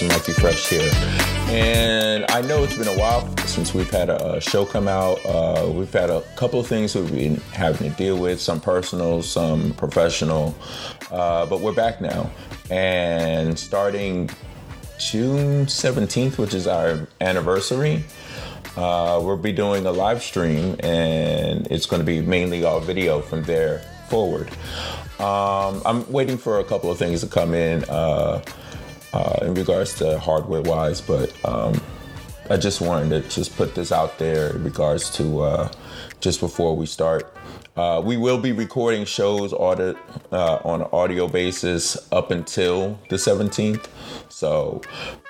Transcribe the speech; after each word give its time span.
podcast. 0.00 0.08
Mikey 0.08 0.32
Fresh 0.32 0.68
here. 0.68 0.90
And 1.48 2.24
I 2.30 2.42
know 2.42 2.62
it's 2.62 2.76
been 2.76 2.88
a 2.88 2.98
while 2.98 3.36
since 3.46 3.74
we've 3.74 3.90
had 3.90 4.08
a, 4.08 4.36
a 4.36 4.40
show 4.40 4.64
come 4.64 4.88
out. 4.88 5.24
Uh, 5.24 5.70
we've 5.72 5.92
had 5.92 6.10
a 6.10 6.22
couple 6.36 6.60
of 6.60 6.66
things 6.66 6.94
we've 6.94 7.10
been 7.12 7.36
having 7.52 7.90
to 7.90 7.96
deal 7.96 8.16
with, 8.16 8.40
some 8.40 8.60
personal, 8.60 9.22
some 9.22 9.74
professional. 9.74 10.54
Uh, 11.10 11.46
but 11.46 11.60
we're 11.60 11.72
back 11.72 12.00
now. 12.00 12.30
And 12.70 13.58
starting 13.58 14.30
June 14.98 15.66
17th, 15.66 16.38
which 16.38 16.54
is 16.54 16.66
our 16.66 17.08
anniversary, 17.20 18.04
uh, 18.76 19.20
we'll 19.22 19.36
be 19.36 19.52
doing 19.52 19.84
a 19.86 19.92
live 19.92 20.22
stream, 20.22 20.76
and 20.80 21.66
it's 21.68 21.86
going 21.86 22.00
to 22.00 22.06
be 22.06 22.20
mainly 22.20 22.64
all 22.64 22.78
video 22.78 23.20
from 23.20 23.42
there 23.42 23.80
forward. 24.08 24.48
Um, 25.18 25.82
I'm 25.84 26.10
waiting 26.10 26.38
for 26.38 26.60
a 26.60 26.64
couple 26.64 26.90
of 26.90 26.96
things 26.96 27.20
to 27.22 27.26
come 27.26 27.52
in 27.52 27.84
uh, 27.84 28.42
uh, 29.12 29.38
in 29.42 29.54
regards 29.54 29.94
to 29.94 30.18
hardware 30.18 30.62
wise, 30.62 31.00
but 31.00 31.32
um, 31.44 31.80
I 32.48 32.56
just 32.56 32.80
wanted 32.80 33.10
to 33.22 33.28
just 33.28 33.56
put 33.56 33.74
this 33.74 33.92
out 33.92 34.18
there 34.18 34.50
in 34.50 34.64
regards 34.64 35.10
to 35.16 35.40
uh, 35.42 35.72
just 36.20 36.40
before 36.40 36.76
we 36.76 36.86
start. 36.86 37.34
Uh, 37.76 38.02
we 38.04 38.16
will 38.16 38.38
be 38.38 38.52
recording 38.52 39.04
shows 39.04 39.52
audit, 39.52 39.96
uh, 40.32 40.58
on 40.64 40.82
an 40.82 40.88
audio 40.92 41.28
basis 41.28 41.96
up 42.12 42.30
until 42.30 42.98
the 43.08 43.16
17th. 43.16 43.86
So, 44.28 44.82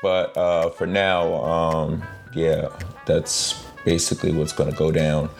but 0.02 0.36
uh, 0.36 0.70
for 0.70 0.86
now, 0.86 1.34
um, 1.44 2.02
yeah, 2.34 2.68
that's 3.06 3.62
basically 3.84 4.32
what's 4.32 4.52
going 4.52 4.70
to 4.70 4.76
go 4.76 4.90
down. 4.90 5.30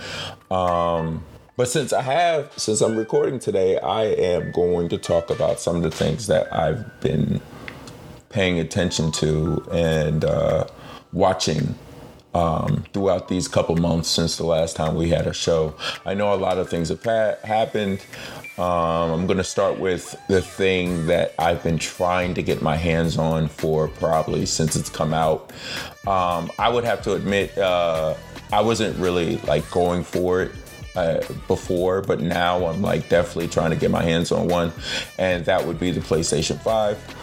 Um, 0.50 1.24
but 1.56 1.68
since 1.68 1.92
I 1.92 2.02
have, 2.02 2.52
since 2.56 2.80
I'm 2.80 2.96
recording 2.96 3.38
today, 3.38 3.78
I 3.78 4.04
am 4.04 4.52
going 4.52 4.88
to 4.90 4.98
talk 4.98 5.30
about 5.30 5.60
some 5.60 5.76
of 5.76 5.82
the 5.82 5.90
things 5.90 6.26
that 6.26 6.54
I've 6.54 7.00
been 7.00 7.40
paying 8.30 8.58
attention 8.58 9.12
to 9.12 9.64
and 9.70 10.24
uh, 10.24 10.66
watching 11.12 11.74
um, 12.32 12.84
throughout 12.92 13.28
these 13.28 13.48
couple 13.48 13.76
months 13.76 14.08
since 14.08 14.36
the 14.36 14.46
last 14.46 14.76
time 14.76 14.94
we 14.94 15.08
had 15.08 15.26
a 15.26 15.32
show. 15.32 15.74
I 16.06 16.14
know 16.14 16.32
a 16.32 16.36
lot 16.36 16.58
of 16.58 16.68
things 16.68 16.88
have 16.88 17.02
ha- 17.02 17.36
happened. 17.42 18.00
Um, 18.56 19.10
I'm 19.10 19.26
going 19.26 19.38
to 19.38 19.44
start 19.44 19.78
with 19.78 20.14
the 20.28 20.40
thing 20.40 21.06
that 21.06 21.34
I've 21.38 21.62
been 21.62 21.78
trying 21.78 22.34
to 22.34 22.42
get 22.42 22.62
my 22.62 22.76
hands 22.76 23.18
on 23.18 23.48
for 23.48 23.88
probably 23.88 24.46
since 24.46 24.76
it's 24.76 24.90
come 24.90 25.12
out. 25.12 25.50
Um, 26.06 26.52
I 26.58 26.68
would 26.68 26.84
have 26.84 27.02
to 27.02 27.14
admit, 27.14 27.56
uh, 27.58 28.14
I 28.52 28.60
wasn't 28.60 28.96
really 28.98 29.38
like 29.38 29.68
going 29.70 30.04
for 30.04 30.42
it 30.42 30.52
uh, 30.94 31.20
before, 31.48 32.02
but 32.02 32.20
now 32.20 32.66
I'm 32.66 32.82
like 32.82 33.08
definitely 33.08 33.48
trying 33.48 33.70
to 33.70 33.76
get 33.76 33.90
my 33.90 34.02
hands 34.02 34.30
on 34.32 34.48
one, 34.48 34.72
and 35.18 35.44
that 35.46 35.64
would 35.66 35.80
be 35.80 35.90
the 35.90 36.00
PlayStation 36.00 36.60
5. 36.60 37.16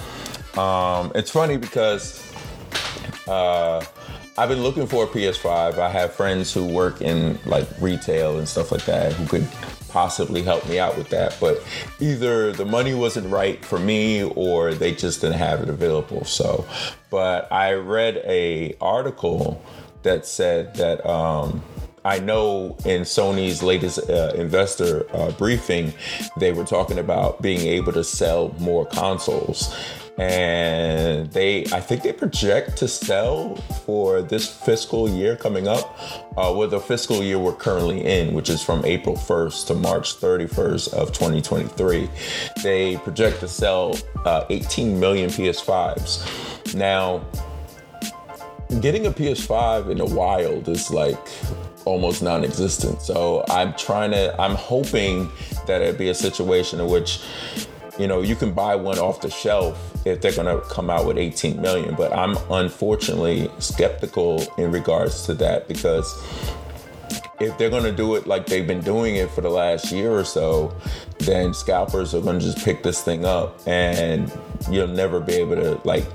Um, 0.58 1.11
it's 1.13 1.30
funny 1.30 1.58
because 1.58 2.31
uh, 3.27 3.86
I've 4.38 4.50
been 4.50 4.63
looking 4.63 4.88
for 4.88 5.03
a 5.03 5.08
PS5. 5.08 5.77
I 5.77 5.89
have 5.89 6.13
friends 6.13 6.53
who 6.53 6.66
work 6.66 7.02
in 7.02 7.39
like 7.45 7.67
retail 7.80 8.39
and 8.39 8.47
stuff 8.47 8.72
like 8.72 8.85
that 8.85 9.13
who 9.13 9.28
could 9.28 9.47
possibly 9.89 10.41
help 10.41 10.67
me 10.67 10.80
out 10.80 10.97
with 10.97 11.09
that, 11.09 11.38
but 11.39 11.63
either 12.00 12.52
the 12.52 12.66
money 12.66 12.94
wasn't 12.94 13.28
right 13.31 13.63
for 13.63 13.80
me 13.80 14.23
or 14.23 14.73
they 14.73 14.94
just 14.94 15.22
didn't 15.22 15.38
have 15.38 15.61
it 15.61 15.69
available. 15.69 16.23
So, 16.25 16.66
but 17.09 17.52
I 17.52 17.73
read 17.73 18.17
a 18.25 18.75
article 18.81 19.63
that 20.03 20.25
said 20.25 20.75
that 20.75 21.05
um, 21.08 21.63
I 22.03 22.19
know 22.19 22.78
in 22.85 23.01
Sony's 23.01 23.63
latest 23.63 24.09
uh, 24.09 24.34
investor 24.35 25.06
uh, 25.16 25.31
briefing, 25.31 25.94
they 26.38 26.51
were 26.51 26.63
talking 26.63 27.00
about 27.00 27.41
being 27.41 27.62
able 27.62 27.94
to 27.94 28.03
sell 28.03 28.56
more 28.59 28.85
consoles. 28.85 29.74
And 30.17 31.31
they, 31.31 31.66
I 31.66 31.79
think 31.79 32.01
they 32.01 32.11
project 32.11 32.78
to 32.78 32.88
sell 32.88 33.55
for 33.85 34.23
this 34.23 34.47
fiscal 34.47 35.07
year 35.07 35.35
coming 35.35 35.67
up, 35.67 35.97
uh, 36.35 36.53
with 36.57 36.72
the 36.72 36.79
fiscal 36.79 37.22
year 37.22 37.38
we're 37.38 37.53
currently 37.53 38.03
in, 38.03 38.33
which 38.33 38.50
is 38.50 38.63
from 38.63 38.83
April 38.83 39.16
1st 39.16 39.67
to 39.67 39.73
March 39.75 40.16
31st 40.19 40.94
of 40.94 41.09
2023. 41.09 42.09
They 42.63 42.97
project 42.97 43.41
to 43.41 43.47
sell 43.47 43.95
uh, 44.25 44.45
18 44.50 45.00
million 45.00 45.29
PS5s. 45.29 46.73
Now, 46.73 47.23
getting 48.81 49.06
a 49.06 49.11
PS5 49.11 49.91
in 49.91 50.00
the 50.00 50.06
wild 50.06 50.67
is 50.67 50.91
like 50.91 51.19
almost 51.85 52.22
non-existent. 52.22 53.01
So 53.01 53.45
I'm 53.50 53.73
trying 53.73 54.11
to, 54.11 54.39
I'm 54.41 54.56
hoping 54.56 55.29
that 55.67 55.81
it'd 55.81 55.97
be 55.97 56.09
a 56.09 56.13
situation 56.13 56.79
in 56.79 56.88
which, 56.88 57.22
you 58.00 58.08
know, 58.08 58.22
you 58.22 58.35
can 58.35 58.53
buy 58.53 58.75
one 58.75 59.00
off 59.00 59.22
the 59.22 59.30
shelf 59.30 59.91
if 60.06 60.22
they're 60.22 60.35
going 60.35 60.47
to 60.47 60.66
come 60.69 60.90
out 60.90 61.06
with 61.06 61.18
18 61.18 61.62
million. 61.62 61.96
But 61.96 62.13
I'm 62.13 62.38
unfortunately 62.50 63.50
skeptical 63.59 64.46
in 64.58 64.72
regards 64.72 65.25
to 65.25 65.34
that 65.35 65.68
because 65.68 66.13
if 67.40 67.57
they're 67.57 67.69
going 67.69 67.84
to 67.84 67.91
do 67.91 68.16
it 68.16 68.28
like 68.28 68.46
they've 68.47 68.68
been 68.68 68.81
doing 68.81 69.16
it 69.16 69.30
for 69.31 69.41
the 69.41 69.50
last 69.50 69.91
year 69.91 70.12
or 70.12 70.24
so, 70.24 70.75
then 71.19 71.53
scalpers 71.53 72.13
are 72.13 72.22
going 72.22 72.40
to 72.40 72.46
just 72.46 72.63
pick 72.63 72.84
this 72.84 73.02
thing 73.02 73.25
up 73.25 73.59
and 73.68 74.31
you'll 74.69 74.88
never 74.88 75.19
be 75.19 75.34
able 75.34 75.56
to 75.56 75.80
like 75.84 76.06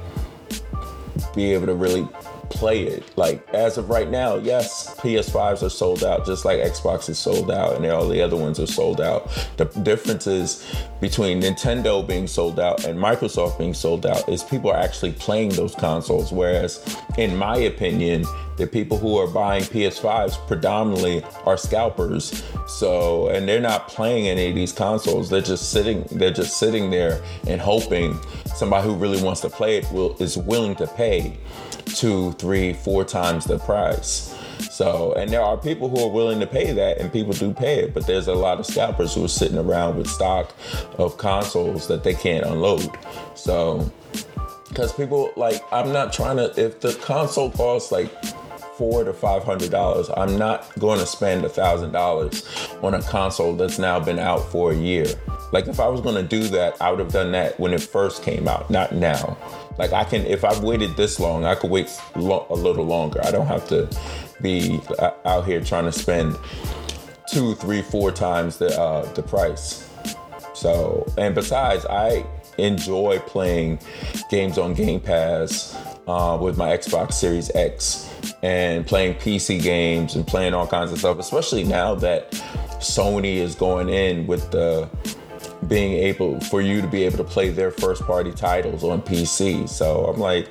be 1.34 1.52
able 1.52 1.66
to 1.66 1.74
really 1.74 2.06
play 2.50 2.84
it. 2.84 3.16
Like 3.16 3.46
as 3.54 3.78
of 3.78 3.90
right 3.90 4.10
now, 4.10 4.36
yes, 4.36 4.94
PS5s 4.96 5.62
are 5.62 5.70
sold 5.70 6.04
out, 6.04 6.26
just 6.26 6.44
like 6.44 6.58
Xbox 6.58 7.08
is 7.08 7.18
sold 7.18 7.50
out, 7.50 7.76
and 7.76 7.86
all 7.86 8.08
the 8.08 8.22
other 8.22 8.36
ones 8.36 8.60
are 8.60 8.66
sold 8.66 9.00
out. 9.00 9.30
The 9.56 9.64
difference 9.64 10.26
is 10.26 10.64
between 11.00 11.40
Nintendo 11.42 12.06
being 12.06 12.26
sold 12.26 12.60
out 12.60 12.84
and 12.84 12.98
Microsoft 12.98 13.58
being 13.58 13.74
sold 13.74 14.06
out 14.06 14.28
is 14.28 14.42
people 14.42 14.70
are 14.70 14.78
actually 14.78 15.12
playing 15.12 15.50
those 15.50 15.74
consoles. 15.74 16.32
Whereas, 16.32 16.96
in 17.18 17.36
my 17.36 17.56
opinion, 17.56 18.24
the 18.56 18.66
people 18.66 18.98
who 18.98 19.16
are 19.18 19.26
buying 19.26 19.64
PS5s 19.64 20.46
predominantly 20.46 21.24
are 21.46 21.56
scalpers. 21.56 22.44
So, 22.66 23.28
and 23.28 23.48
they're 23.48 23.60
not 23.60 23.88
playing 23.88 24.28
any 24.28 24.48
of 24.48 24.54
these 24.54 24.72
consoles. 24.72 25.30
They're 25.30 25.40
just 25.40 25.70
sitting. 25.70 26.06
They're 26.12 26.30
just 26.30 26.58
sitting 26.58 26.90
there 26.90 27.22
and 27.46 27.60
hoping 27.60 28.18
somebody 28.62 28.86
who 28.86 28.94
really 28.94 29.20
wants 29.20 29.40
to 29.40 29.50
play 29.50 29.76
it 29.76 29.90
will 29.90 30.16
is 30.22 30.38
willing 30.38 30.76
to 30.76 30.86
pay 30.86 31.36
two, 31.96 32.30
three, 32.34 32.72
four 32.72 33.04
times 33.04 33.44
the 33.44 33.58
price. 33.58 34.38
So, 34.70 35.14
and 35.14 35.28
there 35.32 35.42
are 35.42 35.56
people 35.56 35.88
who 35.88 35.98
are 35.98 36.08
willing 36.08 36.38
to 36.38 36.46
pay 36.46 36.70
that, 36.70 36.98
and 36.98 37.12
people 37.12 37.32
do 37.32 37.52
pay 37.52 37.80
it, 37.80 37.92
but 37.92 38.06
there's 38.06 38.28
a 38.28 38.34
lot 38.34 38.60
of 38.60 38.66
scalpers 38.66 39.16
who 39.16 39.24
are 39.24 39.28
sitting 39.28 39.58
around 39.58 39.96
with 39.96 40.06
stock 40.06 40.54
of 40.96 41.18
consoles 41.18 41.88
that 41.88 42.04
they 42.04 42.14
can't 42.14 42.46
unload. 42.46 42.88
So, 43.34 43.92
because 44.68 44.92
people 44.92 45.32
like, 45.34 45.60
I'm 45.72 45.92
not 45.92 46.12
trying 46.12 46.36
to, 46.36 46.54
if 46.56 46.78
the 46.78 46.94
console 47.02 47.50
costs 47.50 47.90
like 47.90 48.12
four 48.76 49.04
to 49.04 49.12
five 49.12 49.44
hundred 49.44 49.70
dollars, 49.70 50.10
I'm 50.16 50.38
not 50.38 50.66
going 50.78 50.98
to 50.98 51.06
spend 51.06 51.44
a 51.44 51.48
thousand 51.48 51.92
dollars 51.92 52.44
on 52.82 52.94
a 52.94 53.02
console 53.02 53.54
that's 53.54 53.78
now 53.78 54.00
been 54.00 54.18
out 54.18 54.40
for 54.50 54.72
a 54.72 54.76
year. 54.76 55.06
Like, 55.52 55.68
if 55.68 55.80
I 55.80 55.88
was 55.88 56.00
going 56.00 56.14
to 56.14 56.22
do 56.22 56.48
that, 56.48 56.80
I 56.80 56.90
would 56.90 56.98
have 56.98 57.12
done 57.12 57.32
that 57.32 57.60
when 57.60 57.74
it 57.74 57.82
first 57.82 58.22
came 58.22 58.48
out, 58.48 58.70
not 58.70 58.92
now. 58.94 59.36
Like 59.78 59.92
I 59.92 60.04
can, 60.04 60.24
if 60.26 60.44
I've 60.44 60.62
waited 60.62 60.96
this 60.96 61.18
long, 61.18 61.44
I 61.44 61.54
could 61.54 61.70
wait 61.70 61.88
lo- 62.14 62.46
a 62.50 62.54
little 62.54 62.84
longer. 62.84 63.20
I 63.24 63.30
don't 63.30 63.46
have 63.46 63.66
to 63.68 63.88
be 64.40 64.80
uh, 64.98 65.12
out 65.24 65.46
here 65.46 65.60
trying 65.60 65.84
to 65.84 65.92
spend 65.92 66.36
two, 67.30 67.54
three, 67.54 67.82
four 67.82 68.12
times 68.12 68.58
the 68.58 68.78
uh, 68.78 69.10
the 69.14 69.22
price. 69.22 69.88
So, 70.54 71.10
and 71.16 71.34
besides, 71.34 71.86
I 71.86 72.26
enjoy 72.58 73.18
playing 73.20 73.78
games 74.30 74.58
on 74.58 74.74
Game 74.74 75.00
Pass 75.00 75.74
uh, 76.06 76.38
with 76.40 76.56
my 76.56 76.76
Xbox 76.76 77.14
Series 77.14 77.50
X 77.54 78.10
and 78.42 78.86
playing 78.86 79.14
PC 79.14 79.62
games 79.62 80.16
and 80.16 80.26
playing 80.26 80.54
all 80.54 80.66
kinds 80.66 80.92
of 80.92 80.98
stuff. 80.98 81.18
Especially 81.18 81.64
now 81.64 81.94
that 81.96 82.32
Sony 82.80 83.36
is 83.36 83.54
going 83.54 83.88
in 83.88 84.26
with 84.26 84.50
the 84.50 84.88
being 85.68 85.92
able 85.92 86.40
for 86.40 86.60
you 86.60 86.80
to 86.80 86.88
be 86.88 87.04
able 87.04 87.18
to 87.18 87.24
play 87.24 87.50
their 87.50 87.70
first 87.70 88.02
party 88.02 88.32
titles 88.32 88.82
on 88.82 89.00
PC. 89.00 89.68
So 89.68 90.06
I'm 90.06 90.18
like, 90.18 90.50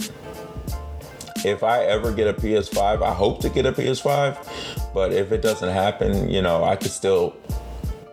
if 1.43 1.63
I 1.63 1.83
ever 1.83 2.13
get 2.13 2.27
a 2.27 2.33
PS5, 2.33 3.03
I 3.03 3.13
hope 3.13 3.41
to 3.41 3.49
get 3.49 3.65
a 3.65 3.71
PS5. 3.71 4.93
But 4.93 5.11
if 5.11 5.31
it 5.31 5.41
doesn't 5.41 5.69
happen, 5.69 6.29
you 6.29 6.41
know, 6.41 6.63
I 6.63 6.75
could 6.75 6.91
still 6.91 7.35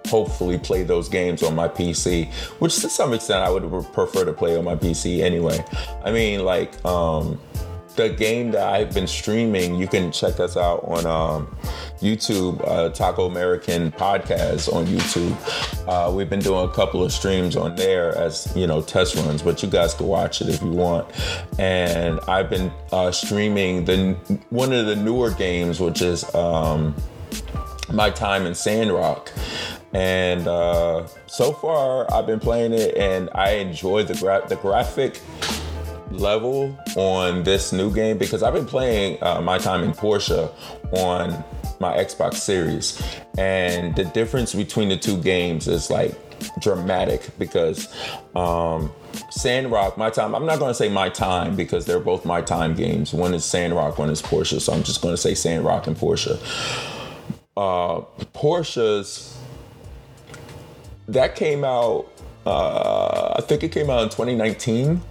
hopefully 0.08 0.58
play 0.58 0.82
those 0.82 1.08
games 1.08 1.42
on 1.42 1.54
my 1.54 1.68
PC, 1.68 2.32
which 2.60 2.76
to 2.80 2.88
some 2.88 3.12
extent 3.12 3.42
I 3.42 3.50
would 3.50 3.62
prefer 3.92 4.24
to 4.24 4.32
play 4.32 4.56
on 4.56 4.64
my 4.64 4.76
PC 4.76 5.20
anyway. 5.20 5.64
I 6.04 6.10
mean, 6.10 6.44
like, 6.44 6.84
um, 6.84 7.40
the 7.98 8.08
game 8.08 8.52
that 8.52 8.62
I've 8.62 8.94
been 8.94 9.08
streaming, 9.08 9.74
you 9.74 9.88
can 9.88 10.12
check 10.12 10.38
us 10.38 10.56
out 10.56 10.84
on 10.84 11.04
um, 11.04 11.56
YouTube, 12.00 12.60
uh, 12.60 12.88
Otaku 12.88 13.26
American 13.26 13.90
Podcast 13.90 14.72
on 14.72 14.86
YouTube. 14.86 15.36
Uh, 15.88 16.10
we've 16.12 16.30
been 16.30 16.38
doing 16.38 16.64
a 16.64 16.72
couple 16.72 17.02
of 17.02 17.12
streams 17.12 17.56
on 17.56 17.74
there 17.74 18.16
as 18.16 18.50
you 18.56 18.68
know 18.68 18.80
test 18.80 19.16
runs, 19.16 19.42
but 19.42 19.62
you 19.64 19.68
guys 19.68 19.94
can 19.94 20.06
watch 20.06 20.40
it 20.40 20.48
if 20.48 20.62
you 20.62 20.70
want. 20.70 21.08
And 21.58 22.20
I've 22.28 22.48
been 22.48 22.70
uh, 22.92 23.10
streaming 23.10 23.84
the 23.84 24.14
one 24.50 24.72
of 24.72 24.86
the 24.86 24.94
newer 24.94 25.32
games, 25.32 25.80
which 25.80 26.00
is 26.00 26.32
um, 26.36 26.94
my 27.92 28.10
time 28.10 28.46
in 28.46 28.54
Sandrock. 28.54 29.32
And 29.92 30.46
uh, 30.46 31.06
so 31.26 31.52
far, 31.52 32.12
I've 32.12 32.26
been 32.26 32.40
playing 32.40 32.72
it, 32.74 32.96
and 32.96 33.30
I 33.34 33.52
enjoy 33.52 34.04
the 34.04 34.14
gra- 34.14 34.46
the 34.48 34.56
graphic 34.56 35.20
level 36.10 36.78
on 36.96 37.42
this 37.42 37.72
new 37.72 37.92
game 37.92 38.18
because 38.18 38.42
I've 38.42 38.54
been 38.54 38.66
playing 38.66 39.22
uh, 39.22 39.40
my 39.40 39.58
time 39.58 39.82
in 39.84 39.92
Portia 39.92 40.50
on 40.92 41.44
my 41.80 41.96
Xbox 41.96 42.34
Series, 42.34 43.02
and 43.38 43.94
the 43.96 44.04
difference 44.04 44.54
between 44.54 44.88
the 44.88 44.96
two 44.96 45.20
games 45.22 45.68
is 45.68 45.90
like 45.90 46.14
dramatic 46.60 47.26
because 47.38 47.92
um, 48.36 48.92
Sandrock, 49.30 49.96
my 49.96 50.10
time, 50.10 50.34
I'm 50.34 50.46
not 50.46 50.58
going 50.58 50.70
to 50.70 50.74
say 50.74 50.88
my 50.88 51.08
time 51.08 51.56
because 51.56 51.86
they're 51.86 52.00
both 52.00 52.24
my 52.24 52.40
time 52.40 52.74
games. 52.74 53.12
One 53.12 53.34
is 53.34 53.44
Sandrock, 53.44 53.98
one 53.98 54.10
is 54.10 54.22
Portia. 54.22 54.60
so 54.60 54.72
I'm 54.72 54.82
just 54.82 55.02
going 55.02 55.14
to 55.14 55.20
say 55.20 55.34
Sandrock 55.34 55.86
and 55.86 55.96
Portia. 55.96 56.38
Uh, 57.56 58.00
Portia's 58.32 59.36
that 61.08 61.34
came 61.34 61.64
out. 61.64 62.06
Uh, 62.46 63.34
I 63.36 63.42
think 63.42 63.62
it 63.62 63.72
came 63.72 63.90
out 63.90 64.02
in 64.04 64.08
2019 64.08 65.02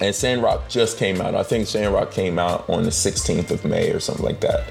and 0.00 0.14
Sandrock 0.14 0.68
just 0.68 0.98
came 0.98 1.20
out. 1.20 1.34
I 1.34 1.42
think 1.42 1.66
Sandrock 1.66 2.10
came 2.10 2.38
out 2.38 2.68
on 2.68 2.84
the 2.84 2.90
16th 2.90 3.50
of 3.50 3.64
May 3.64 3.90
or 3.90 4.00
something 4.00 4.24
like 4.24 4.40
that, 4.40 4.64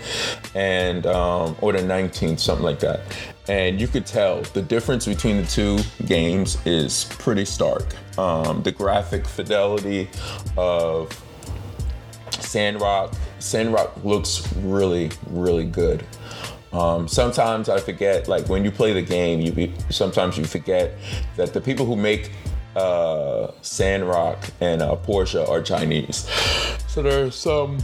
and 0.56 1.06
um, 1.06 1.56
or 1.62 1.74
the 1.74 1.80
19th, 1.80 2.39
something 2.39 2.63
like 2.63 2.80
that. 2.80 3.01
And 3.50 3.80
you 3.80 3.88
could 3.88 4.06
tell 4.06 4.42
the 4.42 4.62
difference 4.62 5.06
between 5.06 5.38
the 5.38 5.48
two 5.48 5.80
games 6.06 6.57
is 6.66 7.06
pretty 7.06 7.45
stark. 7.45 7.86
Um, 8.18 8.63
the 8.63 8.72
graphic 8.72 9.25
fidelity 9.25 10.10
of 10.57 11.12
Sandrock, 12.31 13.13
Sandrock 13.40 14.04
looks 14.04 14.54
really, 14.57 15.12
really 15.30 15.66
good. 15.66 16.06
Um, 16.77 17.07
sometimes 17.07 17.69
I 17.69 17.79
forget, 17.79 18.27
like 18.27 18.47
when 18.47 18.63
you 18.63 18.71
play 18.71 18.94
the 18.94 19.01
game, 19.01 19.41
you 19.41 19.51
be, 19.51 19.74
sometimes 19.89 20.38
you 20.38 20.45
forget 20.45 20.94
that 21.35 21.53
the 21.53 21.59
people 21.59 21.85
who 21.85 21.95
make 21.95 22.31
uh, 22.75 23.51
Sandrock 23.63 24.38
and 24.62 24.81
uh, 24.81 24.95
Portia 24.95 25.47
are 25.47 25.62
Chinese. 25.62 26.29
So 26.88 27.01
there's 27.01 27.35
some 27.35 27.79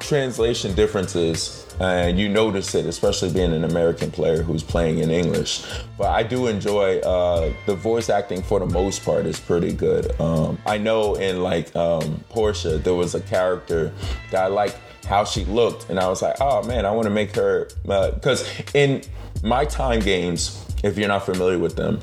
translation 0.00 0.74
differences 0.74 1.64
and 1.80 2.18
you 2.18 2.28
notice 2.28 2.74
it, 2.74 2.86
especially 2.86 3.32
being 3.32 3.52
an 3.52 3.64
American 3.64 4.10
player 4.10 4.42
who's 4.42 4.62
playing 4.62 4.98
in 4.98 5.10
English. 5.10 5.64
But 5.98 6.08
I 6.08 6.22
do 6.22 6.46
enjoy 6.46 7.00
uh, 7.00 7.52
the 7.66 7.74
voice 7.74 8.10
acting 8.10 8.42
for 8.42 8.60
the 8.60 8.66
most 8.66 9.04
part 9.04 9.26
is 9.26 9.40
pretty 9.40 9.72
good. 9.72 10.18
Um, 10.20 10.58
I 10.66 10.78
know 10.78 11.14
in 11.14 11.42
like 11.42 11.74
um, 11.74 12.22
Portia, 12.28 12.78
there 12.78 12.94
was 12.94 13.14
a 13.14 13.20
character 13.20 13.92
that 14.30 14.44
I 14.44 14.46
liked 14.46 14.78
how 15.04 15.24
she 15.24 15.44
looked, 15.44 15.90
and 15.90 15.98
I 15.98 16.08
was 16.08 16.22
like, 16.22 16.36
oh 16.40 16.62
man, 16.64 16.86
I 16.86 16.90
want 16.90 17.04
to 17.04 17.10
make 17.10 17.34
her 17.36 17.68
because 17.84 18.48
uh, 18.48 18.62
in 18.74 19.02
my 19.42 19.64
time 19.64 20.00
games, 20.00 20.64
if 20.82 20.98
you're 20.98 21.08
not 21.08 21.24
familiar 21.24 21.58
with 21.58 21.76
them, 21.76 22.00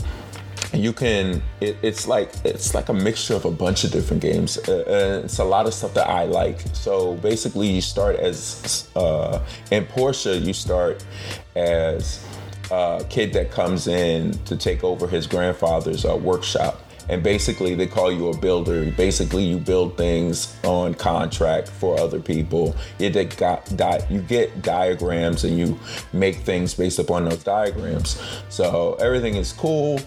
you 0.73 0.93
can 0.93 1.41
it, 1.59 1.77
it's 1.81 2.07
like 2.07 2.31
it's 2.45 2.73
like 2.73 2.89
a 2.89 2.93
mixture 2.93 3.35
of 3.35 3.45
a 3.45 3.51
bunch 3.51 3.83
of 3.83 3.91
different 3.91 4.21
games 4.21 4.57
uh, 4.69 5.21
it's 5.23 5.39
a 5.39 5.43
lot 5.43 5.65
of 5.65 5.73
stuff 5.73 5.93
that 5.93 6.07
i 6.07 6.23
like. 6.23 6.61
So 6.73 7.15
basically 7.15 7.67
you 7.67 7.81
start 7.81 8.15
as 8.15 8.89
uh, 8.95 9.43
in 9.71 9.85
portia 9.85 10.37
you 10.37 10.53
start 10.53 11.03
as 11.55 12.25
a 12.71 13.05
kid 13.09 13.33
that 13.33 13.51
comes 13.51 13.87
in 13.87 14.31
to 14.45 14.55
take 14.55 14.83
over 14.83 15.07
his 15.07 15.27
grandfather's 15.27 16.05
uh, 16.05 16.15
workshop 16.15 16.81
and 17.09 17.23
basically 17.23 17.75
they 17.75 17.87
call 17.87 18.11
you 18.11 18.29
a 18.29 18.37
builder. 18.37 18.91
Basically 18.91 19.43
you 19.43 19.57
build 19.57 19.97
things 19.97 20.55
on 20.63 20.93
contract 20.93 21.67
for 21.67 21.99
other 21.99 22.19
people. 22.19 22.75
You 22.99 23.09
get, 23.09 23.37
diagrams 24.61 25.43
and 25.43 25.57
you 25.57 25.79
make 26.13 26.37
things 26.37 26.73
based 26.73 26.99
upon 26.99 27.25
those 27.25 27.43
diagrams. 27.43 28.21
So 28.49 28.95
everything 28.95 29.35
is 29.35 29.53
cool. 29.53 29.99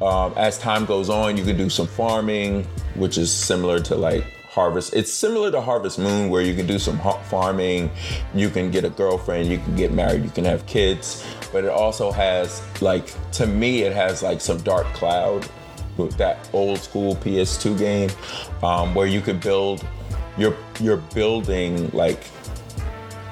Um, 0.00 0.34
as 0.36 0.58
time 0.58 0.84
goes 0.84 1.08
on, 1.08 1.36
you 1.36 1.44
can 1.44 1.56
do 1.56 1.70
some 1.70 1.86
farming, 1.86 2.64
which 2.94 3.16
is 3.16 3.32
similar 3.32 3.80
to 3.80 3.94
like 3.94 4.24
harvest. 4.56 4.94
It's 4.94 5.12
similar 5.12 5.50
to 5.50 5.60
Harvest 5.60 5.98
Moon, 5.98 6.30
where 6.30 6.40
you 6.40 6.54
can 6.54 6.66
do 6.66 6.78
some 6.78 6.98
farming, 6.98 7.90
you 8.34 8.48
can 8.48 8.70
get 8.70 8.86
a 8.86 8.90
girlfriend, 8.90 9.50
you 9.50 9.58
can 9.58 9.76
get 9.76 9.92
married, 9.92 10.24
you 10.24 10.30
can 10.30 10.46
have 10.46 10.64
kids. 10.66 11.22
But 11.52 11.64
it 11.64 11.70
also 11.70 12.10
has 12.10 12.62
like, 12.80 13.12
to 13.32 13.46
me, 13.46 13.82
it 13.82 13.92
has 13.92 14.22
like 14.22 14.40
some 14.40 14.58
Dark 14.62 14.86
Cloud, 14.94 15.46
that 15.96 16.48
old 16.52 16.78
school 16.78 17.16
PS2 17.16 17.78
game, 17.78 18.10
um, 18.62 18.94
where 18.94 19.06
you 19.06 19.20
could 19.20 19.40
build. 19.40 19.84
You're 20.38 20.56
you're 20.80 20.98
building 20.98 21.90
like 21.94 22.22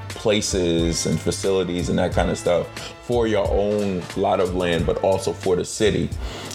places 0.09 1.05
and 1.05 1.21
facilities 1.21 1.91
and 1.91 1.99
that 1.99 2.13
kind 2.13 2.31
of 2.31 2.39
stuff 2.39 2.67
for 3.03 3.27
your 3.27 3.47
own 3.51 4.03
lot 4.17 4.41
of 4.41 4.55
land, 4.57 4.87
but 4.87 4.97
also 5.05 5.35
for 5.35 5.55
the 5.55 5.65
city. 5.65 6.09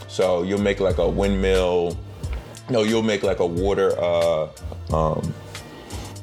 So 0.07 0.41
you'll 0.41 0.61
make 0.61 0.79
like 0.79 0.97
a 0.97 1.07
windmill. 1.07 1.95
No, 2.69 2.81
you'll 2.81 3.03
make 3.03 3.21
like 3.21 3.39
a 3.39 3.45
water, 3.45 3.93
uh, 3.99 4.47
um, 4.91 5.33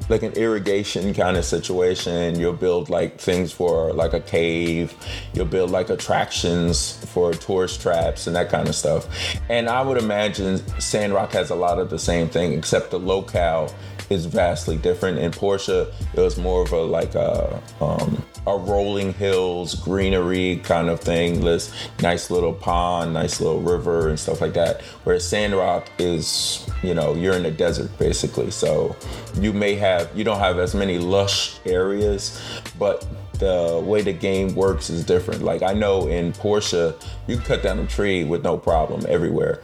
like 0.09 0.23
an 0.23 0.33
irrigation 0.33 1.13
kind 1.13 1.37
of 1.37 1.45
situation. 1.45 2.39
You'll 2.39 2.53
build 2.53 2.89
like 2.89 3.19
things 3.19 3.51
for 3.51 3.93
like 3.93 4.13
a 4.13 4.19
cave. 4.19 4.93
You'll 5.33 5.45
build 5.45 5.71
like 5.71 5.89
attractions 5.89 7.03
for 7.07 7.33
tourist 7.33 7.81
traps 7.81 8.27
and 8.27 8.35
that 8.35 8.49
kind 8.49 8.67
of 8.67 8.75
stuff. 8.75 9.07
And 9.49 9.69
I 9.69 9.81
would 9.81 9.97
imagine 9.97 10.57
Sandrock 10.79 11.31
has 11.33 11.49
a 11.49 11.55
lot 11.55 11.79
of 11.79 11.89
the 11.89 11.99
same 11.99 12.29
thing, 12.29 12.53
except 12.53 12.91
the 12.91 12.99
locale 12.99 13.73
is 14.09 14.25
vastly 14.25 14.77
different. 14.77 15.19
In 15.19 15.31
Portia, 15.31 15.93
it 16.13 16.19
was 16.19 16.37
more 16.37 16.63
of 16.63 16.71
a 16.71 16.81
like 16.81 17.15
a 17.15 17.61
um, 17.81 18.23
a 18.45 18.57
rolling 18.57 19.13
hills, 19.13 19.75
greenery 19.75 20.61
kind 20.63 20.89
of 20.89 20.99
thing. 20.99 21.43
This 21.43 21.73
nice 22.01 22.31
little 22.31 22.53
pond, 22.53 23.13
nice 23.13 23.41
little 23.41 23.61
river, 23.61 24.09
and 24.09 24.19
stuff 24.19 24.41
like 24.41 24.53
that. 24.53 24.81
Whereas 25.03 25.27
Sandrock 25.27 25.87
is, 25.99 26.67
you 26.81 26.93
know, 26.93 27.13
you're 27.13 27.35
in 27.35 27.43
the 27.43 27.51
desert 27.51 27.95
basically. 27.99 28.51
So 28.51 28.95
you 29.35 29.53
may 29.53 29.75
have 29.75 30.09
you 30.15 30.23
don't 30.23 30.39
have 30.39 30.59
as 30.59 30.73
many 30.73 30.97
lush 30.97 31.59
areas, 31.65 32.41
but 32.79 33.05
the 33.39 33.81
way 33.83 34.01
the 34.01 34.13
game 34.13 34.55
works 34.55 34.89
is 34.89 35.05
different. 35.05 35.43
Like 35.43 35.61
I 35.61 35.73
know 35.73 36.07
in 36.07 36.33
Portia, 36.33 36.95
you 37.27 37.37
cut 37.37 37.63
down 37.63 37.79
a 37.79 37.87
tree 37.87 38.23
with 38.23 38.43
no 38.43 38.57
problem 38.57 39.05
everywhere. 39.07 39.61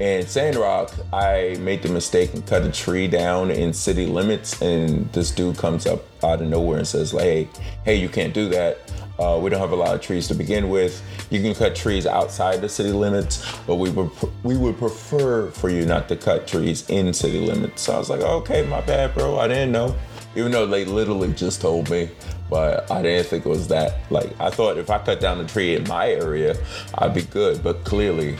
In 0.00 0.26
Sandrock, 0.26 0.92
I 1.12 1.56
made 1.60 1.82
the 1.82 1.88
mistake 1.88 2.34
and 2.34 2.44
cut 2.44 2.62
a 2.62 2.72
tree 2.72 3.06
down 3.06 3.52
in 3.52 3.72
city 3.72 4.06
limits, 4.06 4.60
and 4.60 5.10
this 5.12 5.30
dude 5.30 5.56
comes 5.56 5.86
up 5.86 6.02
out 6.24 6.42
of 6.42 6.48
nowhere 6.48 6.78
and 6.78 6.86
says, 6.86 7.14
like, 7.14 7.24
"Hey, 7.24 7.48
hey, 7.84 7.94
you 7.94 8.08
can't 8.08 8.34
do 8.34 8.48
that. 8.48 8.92
Uh, 9.20 9.38
we 9.40 9.50
don't 9.50 9.60
have 9.60 9.70
a 9.70 9.76
lot 9.76 9.94
of 9.94 10.00
trees 10.00 10.26
to 10.26 10.34
begin 10.34 10.68
with. 10.68 11.00
You 11.30 11.40
can 11.40 11.54
cut 11.54 11.76
trees 11.76 12.06
outside 12.06 12.60
the 12.60 12.68
city 12.68 12.90
limits, 12.90 13.46
but 13.68 13.76
we 13.76 13.90
would 13.90 14.10
we 14.42 14.56
would 14.56 14.78
prefer 14.78 15.50
for 15.52 15.70
you 15.70 15.86
not 15.86 16.08
to 16.08 16.16
cut 16.16 16.48
trees 16.48 16.84
in 16.90 17.12
city 17.14 17.38
limits." 17.38 17.82
So 17.82 17.94
I 17.94 17.98
was 17.98 18.10
like, 18.10 18.20
"Okay, 18.20 18.66
my 18.66 18.80
bad, 18.80 19.14
bro. 19.14 19.38
I 19.38 19.46
didn't 19.46 19.70
know." 19.70 19.94
Even 20.36 20.52
though 20.52 20.66
they 20.66 20.84
literally 20.84 21.32
just 21.32 21.60
told 21.60 21.90
me, 21.90 22.10
but 22.50 22.90
I 22.90 23.02
didn't 23.02 23.26
think 23.26 23.46
it 23.46 23.48
was 23.48 23.68
that. 23.68 24.10
Like 24.10 24.30
I 24.40 24.50
thought 24.50 24.76
if 24.78 24.90
I 24.90 24.98
cut 24.98 25.20
down 25.20 25.40
a 25.40 25.46
tree 25.46 25.76
in 25.76 25.86
my 25.88 26.10
area, 26.10 26.56
I'd 26.98 27.14
be 27.14 27.22
good, 27.22 27.62
but 27.62 27.84
clearly, 27.84 28.36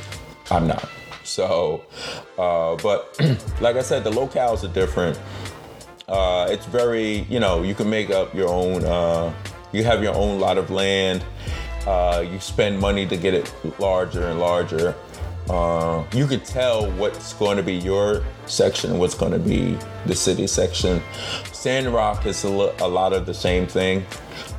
I'm 0.51 0.67
not. 0.67 0.89
So, 1.25 1.85
uh, 2.39 2.77
but 2.77 3.19
like 3.61 3.77
I 3.77 3.83
said, 3.83 4.05
the 4.05 4.11
locales 4.11 4.63
are 4.69 4.73
different. 4.73 5.19
Uh, 6.07 6.47
it's 6.51 6.67
very, 6.67 7.21
you 7.31 7.41
know, 7.41 7.63
you 7.63 7.75
can 7.75 7.89
make 7.89 8.11
up 8.11 8.35
your 8.35 8.49
own, 8.49 8.85
uh, 8.85 9.33
you 9.73 9.85
have 9.85 10.03
your 10.03 10.15
own 10.15 10.39
lot 10.39 10.59
of 10.59 10.71
land. 10.71 11.25
Uh, 11.87 12.25
you 12.31 12.39
spend 12.41 12.79
money 12.79 13.07
to 13.07 13.17
get 13.17 13.35
it 13.35 13.53
larger 13.79 14.27
and 14.29 14.39
larger. 14.39 14.95
Uh, 15.49 16.05
you 16.13 16.27
could 16.27 16.45
tell 16.45 16.91
what's 16.93 17.35
going 17.35 17.57
to 17.57 17.63
be 17.63 17.75
your 17.75 18.25
section 18.47 18.99
what's 18.99 19.15
going 19.15 19.33
to 19.33 19.39
be 19.39 19.79
the 20.07 20.15
city 20.15 20.47
section. 20.47 21.03
Sandrock 21.53 22.25
is 22.27 22.45
a, 22.45 22.49
a 22.49 22.89
lot 22.89 23.13
of 23.13 23.27
the 23.27 23.35
same 23.35 23.67
thing. 23.67 24.05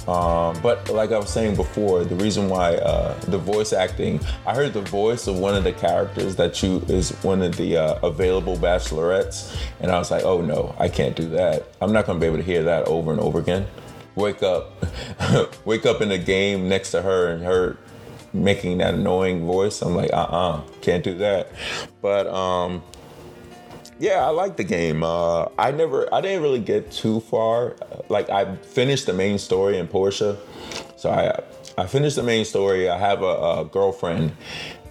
Um, 0.08 0.56
but 0.62 0.88
like 0.92 1.12
I 1.12 1.18
was 1.18 1.30
saying 1.30 1.56
before, 1.56 2.04
the 2.04 2.15
reason 2.15 2.48
why 2.48 2.75
uh, 2.75 3.20
the 3.22 3.39
voice 3.39 3.74
acting, 3.74 4.20
I 4.46 4.54
heard 4.54 4.74
the 4.74 4.82
voice 4.82 5.25
of 5.25 5.39
one 5.39 5.56
of 5.56 5.63
the 5.63 5.74
characters 5.74 6.36
that 6.36 6.62
you 6.62 6.84
is 6.88 7.12
one 7.24 7.42
of 7.42 7.58
the 7.58 7.77
uh, 7.77 8.08
available 8.08 8.56
bachelorettes, 8.56 9.56
and 9.80 9.92
I 9.92 9.98
was 9.98 10.12
like, 10.12 10.24
oh 10.24 10.42
no, 10.42 10.75
I 10.77 10.89
can't 10.89 11.15
do 11.15 11.27
that. 11.30 11.68
I'm 11.82 11.92
not 11.92 12.06
gonna 12.06 12.20
be 12.20 12.27
able 12.27 12.38
to 12.38 12.44
hear 12.44 12.62
that 12.63 12.88
over 12.88 13.12
and 13.12 13.20
over 13.20 13.39
again. 13.39 13.65
Wake 14.13 14.44
up, 14.44 14.72
wake 15.65 15.88
up 15.88 16.01
in 16.01 16.10
the 16.10 16.20
game 16.20 16.70
next 16.70 16.92
to 16.92 17.01
her 17.01 17.32
and 17.32 17.44
her 17.44 17.77
making 18.44 18.80
that 18.80 18.94
annoying 18.94 19.46
voice. 19.46 19.82
I'm 19.82 19.96
like, 19.96 20.12
uh 20.13 20.18
uh-uh, 20.18 20.50
uh, 20.58 20.62
can 20.82 20.96
not 20.96 21.04
do 21.04 21.18
that. 21.18 21.51
But 22.01 22.27
um, 22.27 22.84
yeah, 24.00 24.25
I 24.25 24.30
like 24.30 24.58
the 24.58 24.63
game. 24.63 25.04
Uh, 25.04 25.48
I 25.58 25.72
never, 25.72 26.13
I 26.13 26.22
didn't 26.22 26.44
really 26.44 26.60
get 26.60 26.92
too 26.92 27.22
far. 27.22 27.75
Like 28.10 28.30
I 28.30 28.56
finished 28.58 29.06
the 29.06 29.13
main 29.13 29.38
story 29.38 29.77
in 29.77 29.88
Portia, 29.88 30.38
so 30.98 31.10
I, 31.10 31.42
I 31.82 31.88
finished 31.88 32.15
the 32.15 32.24
main 32.24 32.46
story. 32.46 32.89
I 32.89 32.98
have 32.98 33.22
a, 33.22 33.25
a 33.62 33.65
girlfriend, 33.72 34.32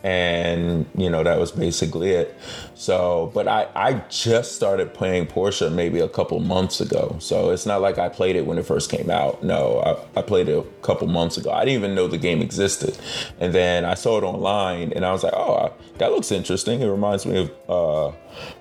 and 0.05 0.85
you 0.95 1.09
know 1.09 1.25
that 1.25 1.39
was 1.39 1.51
basically 1.51 2.11
it. 2.11 2.37
So 2.75 3.33
but 3.35 3.49
i 3.49 3.67
i 3.75 3.95
just 4.11 4.55
started 4.55 4.93
playing 4.93 5.27
portia 5.27 5.71
maybe 5.71 5.99
a 6.01 6.09
couple 6.09 6.39
months 6.41 6.81
ago. 6.81 7.17
So 7.21 7.51
it's 7.51 7.65
not 7.65 7.81
like 7.81 7.97
i 7.99 8.11
played 8.11 8.37
it 8.37 8.47
when 8.47 8.59
it 8.59 8.67
first 8.67 8.91
came 8.91 9.11
out. 9.11 9.43
No 9.43 9.81
i, 10.15 10.21
I 10.21 10.23
played 10.23 10.49
it 10.49 10.59
a 10.59 10.63
couple 10.83 11.09
months 11.09 11.39
ago. 11.39 11.51
I 11.51 11.65
didn't 11.65 11.83
even 11.83 11.95
know 11.95 12.07
the 12.07 12.19
game 12.19 12.43
existed. 12.43 12.97
And 13.41 13.55
then 13.55 13.87
i 13.87 13.95
saw 13.95 14.19
it 14.19 14.25
online 14.25 14.93
and 14.93 15.07
i 15.07 15.11
was 15.11 15.25
like 15.25 15.35
oh 15.35 15.73
that 15.99 16.13
looks 16.13 16.31
interesting. 16.31 16.83
It 16.83 16.89
reminds 16.89 17.25
me 17.25 17.39
of 17.39 17.51
uh, 17.69 18.17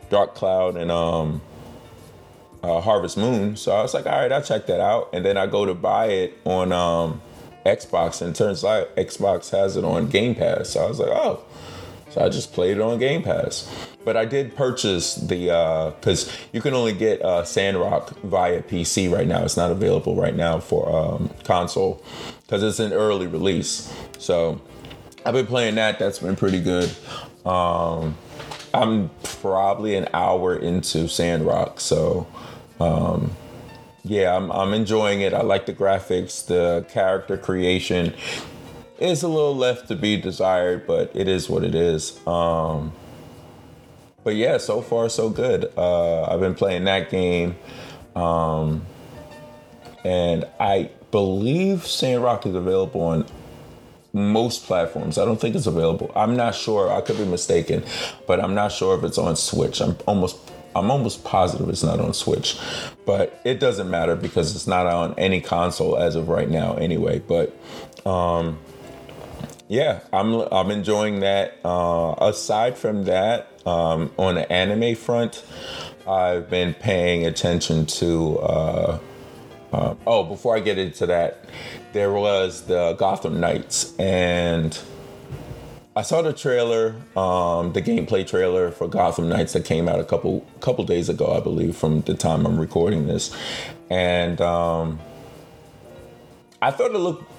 dark 0.10 0.36
cloud 0.36 0.78
and 0.78 0.90
um 0.90 1.42
uh, 2.64 2.80
Harvest 2.80 3.18
Moon. 3.18 3.58
So 3.58 3.74
I 3.74 3.82
was 3.82 3.94
like, 3.94 4.06
all 4.06 4.14
right, 4.14 4.32
I'll 4.32 4.42
check 4.42 4.68
that 4.68 4.80
out. 4.80 5.10
And 5.12 5.26
then 5.26 5.36
I 5.36 5.48
go 5.48 5.66
to 5.66 5.74
buy 5.74 6.06
it 6.06 6.38
on 6.46 6.72
um, 6.72 7.22
Xbox, 7.65 8.22
and 8.22 8.36
turns 8.36 8.63
out 8.63 8.96
Xbox 8.96 9.51
has 9.51 9.77
it 9.77 9.84
on 9.84 10.08
Game 10.08 10.36
Pass. 10.36 10.70
So 10.70 10.86
I 10.86 10.88
was 10.88 11.00
like, 11.00 11.10
oh. 11.10 11.43
So 12.10 12.24
I 12.24 12.29
just 12.29 12.53
played 12.53 12.77
it 12.77 12.82
on 12.82 13.00
Game 13.00 13.24
Pass. 13.24 13.67
But 14.05 14.15
I 14.15 14.25
did 14.25 14.55
purchase 14.55 15.15
the 15.15 15.50
uh 15.50 15.91
because 15.91 16.27
uh, 16.27 16.32
you 16.51 16.62
can 16.62 16.74
only 16.74 16.93
get 16.93 17.22
uh, 17.22 17.43
Sandrock 17.43 18.12
via 18.22 18.62
PC 18.62 19.12
right 19.12 19.27
now. 19.27 19.43
It's 19.43 19.58
not 19.58 19.72
available 19.72 20.15
right 20.15 20.36
now 20.36 20.60
for 20.60 20.93
um, 20.96 21.32
console 21.43 22.03
because 22.41 22.62
it's 22.62 22.79
an 22.79 22.93
early 22.93 23.25
release. 23.25 23.91
So 24.20 24.62
I've 25.25 25.34
been 25.34 25.48
playing 25.48 25.75
that. 25.75 26.00
That's 26.00 26.20
been 26.20 26.36
pretty 26.36 26.62
good. 26.62 26.93
Um, 27.46 28.15
I'm 28.74 29.10
probably 29.24 29.96
an 29.96 30.08
hour 30.13 30.55
into 30.55 31.08
Sandrock, 31.08 31.79
so 31.79 32.27
um, 32.79 33.36
yeah, 34.04 34.36
I'm, 34.36 34.52
I'm 34.52 34.74
enjoying 34.74 35.22
it. 35.22 35.34
I 35.34 35.42
like 35.42 35.66
the 35.66 35.74
graphics, 35.74 36.46
the 36.46 36.86
character 36.90 37.38
creation 37.38 38.14
is 39.00 39.24
a 39.24 39.28
little 39.28 39.56
left 39.56 39.88
to 39.88 39.96
be 39.96 40.18
desired, 40.18 40.86
but 40.86 41.12
it 41.14 41.28
is 41.28 41.50
what 41.50 41.64
it 41.64 41.76
is. 41.76 42.26
Um, 42.28 42.94
but 44.24 44.36
yeah, 44.36 44.58
so 44.58 44.82
far 44.82 45.10
so 45.10 45.30
good. 45.30 45.72
Uh, 45.78 46.24
I've 46.24 46.40
been 46.40 46.56
playing 46.56 46.86
that 46.86 47.10
game, 47.10 47.56
um, 48.16 48.86
and 50.04 50.46
I 50.60 50.90
believe 51.12 51.86
Sandrock 51.86 52.46
is 52.46 52.56
available 52.56 53.02
on 53.02 53.26
most 54.14 54.64
platforms. 54.64 55.18
I 55.18 55.26
don't 55.26 55.40
think 55.40 55.56
it's 55.56 55.68
available. 55.68 56.12
I'm 56.16 56.36
not 56.36 56.56
sure. 56.56 56.92
I 56.92 57.02
could 57.02 57.18
be 57.18 57.26
mistaken, 57.26 57.84
but 58.28 58.40
I'm 58.40 58.54
not 58.54 58.72
sure 58.72 58.98
if 58.98 59.04
it's 59.04 59.18
on 59.18 59.36
Switch. 59.36 59.82
I'm 59.82 59.98
almost 60.08 60.38
I'm 60.75 60.92
almost 60.92 61.24
positive 61.24 61.70
it's 61.70 61.84
not 61.84 62.00
on 62.00 62.13
Switch, 62.13 62.58
but 63.06 63.39
it 63.44 63.60
doesn't 63.60 63.89
matter 63.89 64.15
because 64.15 64.56
it's 64.56 64.68
not 64.68 64.88
on 64.88 65.13
any 65.18 65.42
console 65.42 65.98
as 65.98 66.15
of 66.15 66.30
right 66.30 66.50
now 66.50 66.75
anyway. 66.75 67.20
But 67.20 67.58
um, 68.06 68.60
yeah, 69.68 70.01
I'm 70.12 70.34
I'm 70.51 70.72
enjoying 70.72 71.22
that. 71.22 71.58
Uh, 71.63 72.15
aside 72.20 72.77
from 72.77 73.06
that, 73.06 73.50
um, 73.65 74.12
on 74.18 74.36
the 74.36 74.51
anime 74.51 74.96
front, 74.96 75.44
I've 76.08 76.50
been 76.50 76.74
paying 76.74 77.25
attention 77.25 77.86
to. 77.86 78.39
Uh, 78.39 79.00
uh, 79.72 79.96
oh, 80.06 80.24
before 80.24 80.56
I 80.56 80.60
get 80.60 80.77
into 80.77 81.08
that, 81.08 81.46
there 81.94 82.12
was 82.12 82.65
the 82.65 82.94
Gotham 82.94 83.39
Knights, 83.39 83.98
and 83.98 84.77
I 85.96 86.02
saw 86.02 86.24
the 86.24 86.34
trailer, 86.34 86.96
um, 87.16 87.74
the 87.74 87.82
gameplay 87.82 88.26
trailer 88.26 88.72
for 88.72 88.88
Gotham 88.88 89.30
Knights 89.30 89.54
that 89.54 89.64
came 89.64 89.88
out 89.88 90.00
a 90.00 90.04
couple 90.04 90.44
couple 90.60 90.84
days 90.86 91.08
ago, 91.08 91.38
I 91.38 91.40
believe, 91.40 91.76
from 91.76 92.02
the 92.02 92.16
time 92.16 92.48
I'm 92.48 92.60
recording 92.60 93.06
this, 93.06 93.36
and 93.92 94.42
um, 94.42 95.00
I 96.62 96.72
thought 96.72 96.96
it 96.96 96.98
looked 96.98 97.32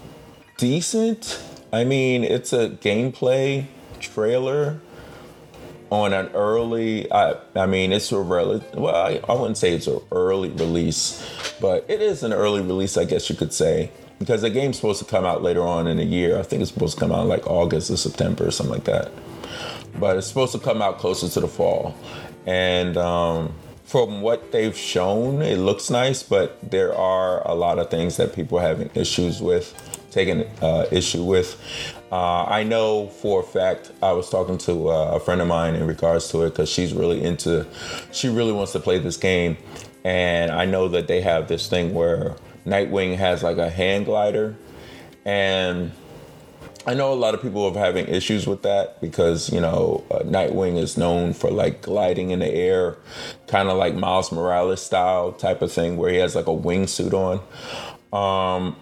decent. 0.56 1.42
I 1.72 1.82
mean, 1.82 2.22
it's 2.22 2.52
a 2.52 2.70
gameplay 2.70 3.66
trailer 3.98 4.80
on 5.90 6.12
an 6.12 6.28
early. 6.28 7.10
I, 7.10 7.34
I 7.56 7.66
mean, 7.66 7.92
it's 7.92 8.12
a 8.12 8.20
rel- 8.20 8.64
well, 8.74 8.94
I, 8.94 9.20
I 9.28 9.34
wouldn't 9.34 9.58
say 9.58 9.72
it's 9.72 9.88
an 9.88 9.98
early 10.12 10.50
release, 10.50 11.26
but 11.60 11.84
it 11.88 12.00
is 12.00 12.22
an 12.22 12.32
early 12.32 12.60
release, 12.60 12.96
I 12.96 13.04
guess 13.04 13.28
you 13.28 13.34
could 13.34 13.52
say, 13.52 13.90
because 14.24 14.40
the 14.40 14.48
game's 14.48 14.76
supposed 14.76 15.00
to 15.00 15.04
come 15.04 15.26
out 15.26 15.42
later 15.42 15.62
on 15.62 15.86
in 15.86 15.98
the 15.98 16.04
year. 16.04 16.38
I 16.38 16.42
think 16.42 16.62
it's 16.62 16.72
supposed 16.72 16.94
to 16.94 17.00
come 17.00 17.12
out 17.12 17.26
like 17.26 17.46
August 17.46 17.90
or 17.90 17.98
September 17.98 18.46
or 18.46 18.50
something 18.50 18.72
like 18.72 18.84
that. 18.84 19.12
But 20.00 20.16
it's 20.16 20.26
supposed 20.26 20.52
to 20.52 20.58
come 20.58 20.80
out 20.80 20.98
closer 20.98 21.28
to 21.28 21.40
the 21.40 21.46
fall, 21.46 21.94
and 22.46 22.96
um, 22.96 23.54
from 23.84 24.22
what 24.22 24.50
they've 24.50 24.76
shown, 24.76 25.42
it 25.42 25.58
looks 25.58 25.90
nice, 25.90 26.22
but 26.22 26.58
there 26.68 26.94
are 26.96 27.46
a 27.46 27.54
lot 27.54 27.78
of 27.78 27.90
things 27.90 28.16
that 28.16 28.34
people 28.34 28.58
are 28.58 28.62
having 28.62 28.90
issues 28.94 29.42
with, 29.42 29.74
taking 30.10 30.42
uh, 30.62 30.86
issue 30.90 31.22
with. 31.22 31.60
Uh, 32.10 32.44
I 32.44 32.64
know 32.64 33.08
for 33.08 33.40
a 33.40 33.44
fact 33.44 33.92
I 34.02 34.12
was 34.12 34.30
talking 34.30 34.56
to 34.58 34.88
uh, 34.88 35.10
a 35.12 35.20
friend 35.20 35.42
of 35.42 35.48
mine 35.48 35.74
in 35.74 35.86
regards 35.86 36.28
to 36.30 36.44
it 36.44 36.50
because 36.50 36.70
she's 36.70 36.94
really 36.94 37.22
into, 37.22 37.66
she 38.10 38.28
really 38.30 38.52
wants 38.52 38.72
to 38.72 38.80
play 38.80 38.98
this 38.98 39.18
game, 39.18 39.58
and 40.02 40.50
I 40.50 40.64
know 40.64 40.88
that 40.88 41.06
they 41.06 41.20
have 41.20 41.46
this 41.46 41.68
thing 41.68 41.92
where 41.92 42.36
Nightwing 42.66 43.16
has 43.16 43.42
like 43.42 43.58
a 43.58 43.70
hand 43.70 44.06
glider, 44.06 44.56
and 45.24 45.92
I 46.86 46.94
know 46.94 47.12
a 47.12 47.14
lot 47.14 47.34
of 47.34 47.40
people 47.40 47.64
are 47.64 47.78
having 47.78 48.06
issues 48.08 48.46
with 48.46 48.62
that 48.62 49.00
because 49.00 49.50
you 49.52 49.60
know 49.60 50.04
uh, 50.10 50.20
Nightwing 50.20 50.76
is 50.76 50.96
known 50.96 51.32
for 51.32 51.50
like 51.50 51.82
gliding 51.82 52.30
in 52.30 52.40
the 52.40 52.52
air, 52.52 52.96
kind 53.46 53.68
of 53.68 53.78
like 53.78 53.94
Miles 53.94 54.30
Morales 54.30 54.82
style 54.82 55.32
type 55.32 55.62
of 55.62 55.72
thing 55.72 55.96
where 55.96 56.10
he 56.10 56.18
has 56.18 56.34
like 56.34 56.46
a 56.46 56.50
wingsuit 56.50 57.12
on. 57.12 57.40
Um, 58.12 58.76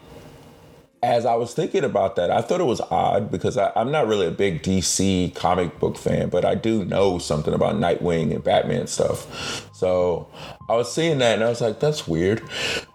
as 1.02 1.26
I 1.26 1.34
was 1.34 1.52
thinking 1.52 1.82
about 1.82 2.14
that, 2.16 2.30
I 2.30 2.42
thought 2.42 2.60
it 2.60 2.64
was 2.64 2.80
odd 2.80 3.30
because 3.30 3.56
I, 3.56 3.72
am 3.74 3.90
not 3.90 4.06
really 4.06 4.26
a 4.26 4.30
big 4.30 4.62
DC 4.62 5.34
comic 5.34 5.80
book 5.80 5.96
fan, 5.96 6.28
but 6.28 6.44
I 6.44 6.54
do 6.54 6.84
know 6.84 7.18
something 7.18 7.52
about 7.52 7.74
Nightwing 7.74 8.32
and 8.32 8.42
Batman 8.42 8.86
stuff. 8.86 9.68
So 9.74 10.28
I 10.68 10.76
was 10.76 10.92
seeing 10.92 11.18
that 11.18 11.34
and 11.34 11.44
I 11.44 11.48
was 11.48 11.60
like, 11.60 11.80
that's 11.80 12.06
weird. 12.06 12.42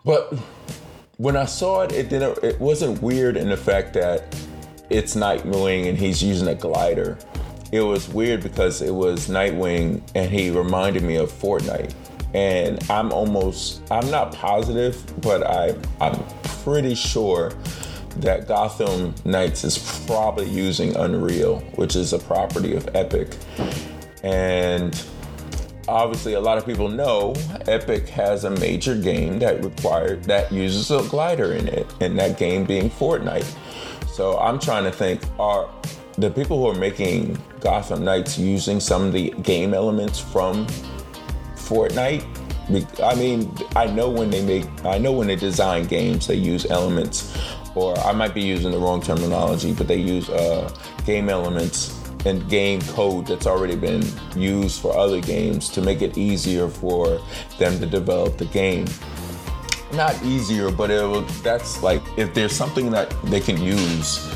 But 0.06 0.34
when 1.18 1.36
I 1.36 1.46
saw 1.46 1.82
it, 1.82 1.92
it 1.92 2.10
didn't. 2.10 2.44
It 2.44 2.60
wasn't 2.60 3.02
weird 3.02 3.38
in 3.38 3.50
the 3.50 3.58
fact 3.58 3.94
that 3.94 4.36
it's 4.90 5.16
Nightwing 5.16 5.90
and 5.90 5.98
he's 5.98 6.24
using 6.24 6.48
a 6.48 6.56
glider. 6.56 7.18
It 7.72 7.82
was 7.82 8.08
weird 8.08 8.44
because 8.44 8.82
it 8.82 8.94
was 8.94 9.28
Nightwing 9.28 10.02
and 10.16 10.32
he 10.32 10.50
reminded 10.52 11.04
me 11.04 11.18
of 11.18 11.32
Fortnite. 11.32 11.94
And 12.34 12.80
I'm 12.90 13.12
almost, 13.12 13.82
I'm 13.92 14.10
not 14.12 14.34
positive, 14.34 15.02
but 15.22 15.46
I, 15.46 15.76
I'm 16.00 16.24
pretty 16.64 16.94
sure 16.94 17.52
that 18.18 18.48
Gotham 18.48 19.14
Knights 19.26 19.64
is 19.64 20.04
probably 20.06 20.50
using 20.50 20.96
Unreal, 20.96 21.60
which 21.76 21.96
is 21.96 22.14
a 22.14 22.20
property 22.20 22.76
of 22.76 22.88
Epic. 22.96 23.36
And 24.24 24.94
obviously 25.88 26.34
a 26.34 26.40
lot 26.40 26.58
of 26.58 26.66
people 26.66 26.90
know 26.90 27.34
Epic 27.68 28.08
has 28.10 28.44
a 28.44 28.50
major 28.50 28.96
game 28.96 29.40
that 29.40 29.64
required 29.64 30.24
that 30.26 30.52
uses 30.52 30.92
a 30.92 31.02
glider 31.10 31.54
in 31.54 31.68
it, 31.68 31.88
and 32.02 32.18
that 32.20 32.38
game 32.38 32.66
being 32.66 32.90
Fortnite. 32.90 33.48
So 34.08 34.38
I'm 34.40 34.60
trying 34.60 34.84
to 34.84 34.92
think 34.92 35.22
are 35.40 35.70
the 36.18 36.30
people 36.30 36.58
who 36.58 36.68
are 36.68 36.80
making 36.80 37.38
Gotham 37.60 38.04
Knights 38.04 38.38
using 38.38 38.80
some 38.80 39.04
of 39.04 39.14
the 39.14 39.30
game 39.44 39.74
elements 39.74 40.20
from 40.20 40.66
Fortnite? 41.56 42.26
I 43.02 43.16
mean, 43.16 43.56
I 43.76 43.86
know 43.86 44.10
when 44.10 44.30
they 44.30 44.44
make, 44.44 44.66
I 44.84 44.98
know 44.98 45.12
when 45.12 45.28
they 45.28 45.36
design 45.36 45.86
games, 45.86 46.28
they 46.28 46.36
use 46.36 46.66
elements 46.66 47.38
or 47.76 47.98
I 48.00 48.12
might 48.12 48.34
be 48.34 48.42
using 48.42 48.72
the 48.72 48.80
wrong 48.80 49.02
terminology, 49.02 49.74
but 49.74 49.88
they 49.88 49.98
use 49.98 50.30
uh, 50.30 50.74
game 51.06 51.30
elements 51.30 52.07
and 52.26 52.50
game 52.50 52.82
code 52.82 53.28
that's 53.28 53.48
already 53.48 53.76
been 53.76 54.04
used 54.36 54.82
for 54.82 54.98
other 54.98 55.22
games 55.22 55.70
to 55.70 55.82
make 55.82 56.02
it 56.02 56.18
easier 56.18 56.68
for 56.68 57.22
them 57.58 57.80
to 57.80 57.86
develop 57.86 58.38
the 58.38 58.46
game. 58.46 58.86
Not 59.94 60.22
easier, 60.24 60.72
but 60.72 60.92
it 60.92 61.02
will, 61.02 61.22
that's 61.44 61.82
like 61.82 62.02
if 62.18 62.34
there's 62.34 62.54
something 62.54 62.92
that 62.92 63.14
they 63.26 63.40
can 63.40 63.62
use 63.62 64.28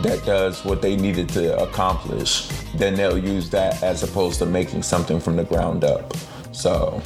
that 0.00 0.24
does 0.24 0.64
what 0.64 0.80
they 0.80 0.96
needed 0.96 1.28
to 1.30 1.60
accomplish, 1.62 2.48
then 2.74 2.94
they'll 2.94 3.18
use 3.18 3.50
that 3.50 3.82
as 3.82 4.02
opposed 4.02 4.38
to 4.38 4.46
making 4.46 4.82
something 4.82 5.20
from 5.20 5.36
the 5.36 5.44
ground 5.44 5.84
up. 5.84 6.14
So, 6.52 7.02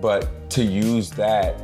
but 0.00 0.28
to 0.50 0.64
use 0.64 1.10
that 1.10 1.60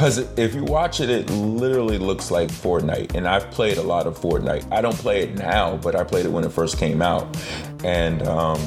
because 0.00 0.16
if 0.38 0.54
you 0.54 0.64
watch 0.64 1.00
it, 1.00 1.10
it 1.10 1.28
literally 1.28 1.98
looks 1.98 2.30
like 2.30 2.48
Fortnite. 2.48 3.14
And 3.14 3.28
I've 3.28 3.50
played 3.50 3.76
a 3.76 3.82
lot 3.82 4.06
of 4.06 4.18
Fortnite. 4.18 4.66
I 4.72 4.80
don't 4.80 4.96
play 4.96 5.24
it 5.24 5.34
now, 5.34 5.76
but 5.76 5.94
I 5.94 6.04
played 6.04 6.24
it 6.24 6.32
when 6.32 6.42
it 6.42 6.50
first 6.50 6.78
came 6.78 7.02
out. 7.02 7.36
And 7.84 8.22
um, 8.22 8.58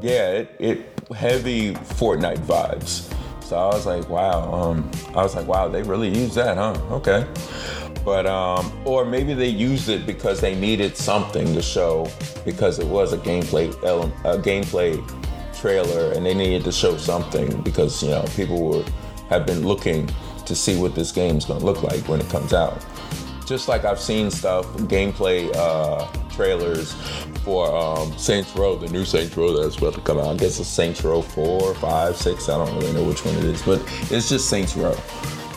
yeah, 0.00 0.30
it, 0.30 0.56
it 0.58 1.12
heavy 1.14 1.74
Fortnite 1.74 2.38
vibes. 2.46 3.12
So 3.42 3.58
I 3.58 3.66
was 3.74 3.84
like, 3.84 4.08
wow. 4.08 4.50
Um, 4.50 4.90
I 5.08 5.22
was 5.22 5.36
like, 5.36 5.46
wow, 5.46 5.68
they 5.68 5.82
really 5.82 6.08
use 6.08 6.34
that, 6.36 6.56
huh? 6.56 6.80
Okay. 6.92 7.26
But 8.02 8.24
um, 8.24 8.72
or 8.86 9.04
maybe 9.04 9.34
they 9.34 9.50
used 9.50 9.90
it 9.90 10.06
because 10.06 10.40
they 10.40 10.54
needed 10.54 10.96
something 10.96 11.52
to 11.52 11.60
show 11.60 12.10
because 12.46 12.78
it 12.78 12.86
was 12.86 13.12
a 13.12 13.18
gameplay 13.18 13.68
a 14.24 14.38
gameplay 14.38 14.96
trailer 15.60 16.12
and 16.12 16.24
they 16.24 16.32
needed 16.32 16.64
to 16.64 16.72
show 16.72 16.96
something 16.96 17.60
because 17.60 18.02
you 18.02 18.08
know 18.08 18.24
people 18.34 18.64
were 18.64 18.84
have 19.28 19.46
been 19.46 19.66
looking 19.66 20.08
to 20.46 20.54
see 20.54 20.78
what 20.78 20.94
this 20.94 21.12
game's 21.12 21.44
gonna 21.44 21.64
look 21.64 21.82
like 21.82 22.00
when 22.08 22.20
it 22.20 22.28
comes 22.28 22.52
out. 22.52 22.84
Just 23.46 23.68
like 23.68 23.84
I've 23.84 24.00
seen 24.00 24.30
stuff, 24.30 24.66
gameplay 24.88 25.54
uh, 25.54 26.06
trailers 26.30 26.92
for 27.44 27.74
um, 27.74 28.16
Saints 28.16 28.54
Row, 28.54 28.76
the 28.76 28.88
new 28.88 29.04
Saints 29.04 29.36
Row 29.36 29.60
that's 29.60 29.76
about 29.76 29.94
to 29.94 30.00
come 30.00 30.18
out. 30.18 30.26
I 30.26 30.36
guess 30.36 30.58
it's 30.60 30.68
Saints 30.68 31.02
Row 31.02 31.22
4, 31.22 31.74
5, 31.74 32.16
6, 32.16 32.48
I 32.48 32.64
don't 32.64 32.78
really 32.78 32.92
know 32.92 33.04
which 33.04 33.24
one 33.24 33.34
it 33.36 33.44
is, 33.44 33.62
but 33.62 33.82
it's 34.10 34.28
just 34.28 34.48
Saints 34.48 34.76
Row. 34.76 34.96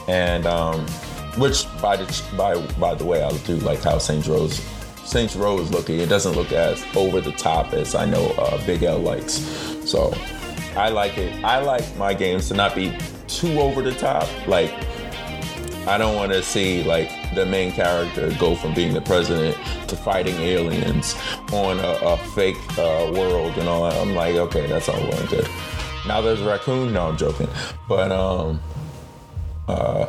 And 0.07 0.45
um, 0.45 0.85
which, 1.37 1.65
by 1.81 1.97
the, 1.97 2.23
by, 2.35 2.59
by 2.77 2.95
the 2.95 3.05
way, 3.05 3.23
I 3.23 3.31
do 3.39 3.55
like 3.57 3.83
how 3.83 3.97
Saints 3.97 4.27
Row's 4.27 4.59
Saints 5.05 5.35
Row 5.35 5.59
is 5.59 5.69
looking. 5.71 5.99
It 5.99 6.09
doesn't 6.09 6.33
look 6.33 6.51
as 6.51 6.83
over 6.95 7.21
the 7.21 7.31
top 7.33 7.73
as 7.73 7.93
I 7.93 8.05
know 8.05 8.31
uh, 8.37 8.65
Big 8.65 8.83
L 8.83 8.99
likes. 8.99 9.33
So 9.85 10.13
I 10.75 10.89
like 10.89 11.17
it. 11.17 11.43
I 11.43 11.59
like 11.59 11.95
my 11.95 12.13
games 12.13 12.47
to 12.47 12.55
not 12.55 12.73
be 12.73 12.97
too 13.35 13.59
over 13.59 13.81
the 13.81 13.93
top. 13.93 14.27
Like 14.47 14.73
I 15.87 15.97
don't 15.97 16.15
want 16.15 16.31
to 16.31 16.41
see 16.41 16.83
like 16.83 17.09
the 17.35 17.45
main 17.45 17.71
character 17.71 18.33
go 18.39 18.55
from 18.55 18.73
being 18.73 18.93
the 18.93 19.01
president 19.01 19.55
to 19.87 19.95
fighting 19.95 20.35
aliens 20.35 21.15
on 21.53 21.79
a, 21.79 21.99
a 22.01 22.17
fake 22.17 22.57
uh, 22.77 23.11
world 23.13 23.57
and 23.57 23.67
all 23.67 23.83
that. 23.89 23.99
I'm 24.01 24.15
like, 24.15 24.35
okay, 24.35 24.65
that's 24.67 24.89
all 24.89 24.99
well 24.99 25.19
and 25.19 25.29
good. 25.29 25.47
Now 26.07 26.21
there's 26.21 26.41
raccoon. 26.41 26.93
No, 26.93 27.09
I'm 27.09 27.17
joking. 27.17 27.47
But 27.87 28.11
um, 28.11 28.59
uh, 29.67 30.07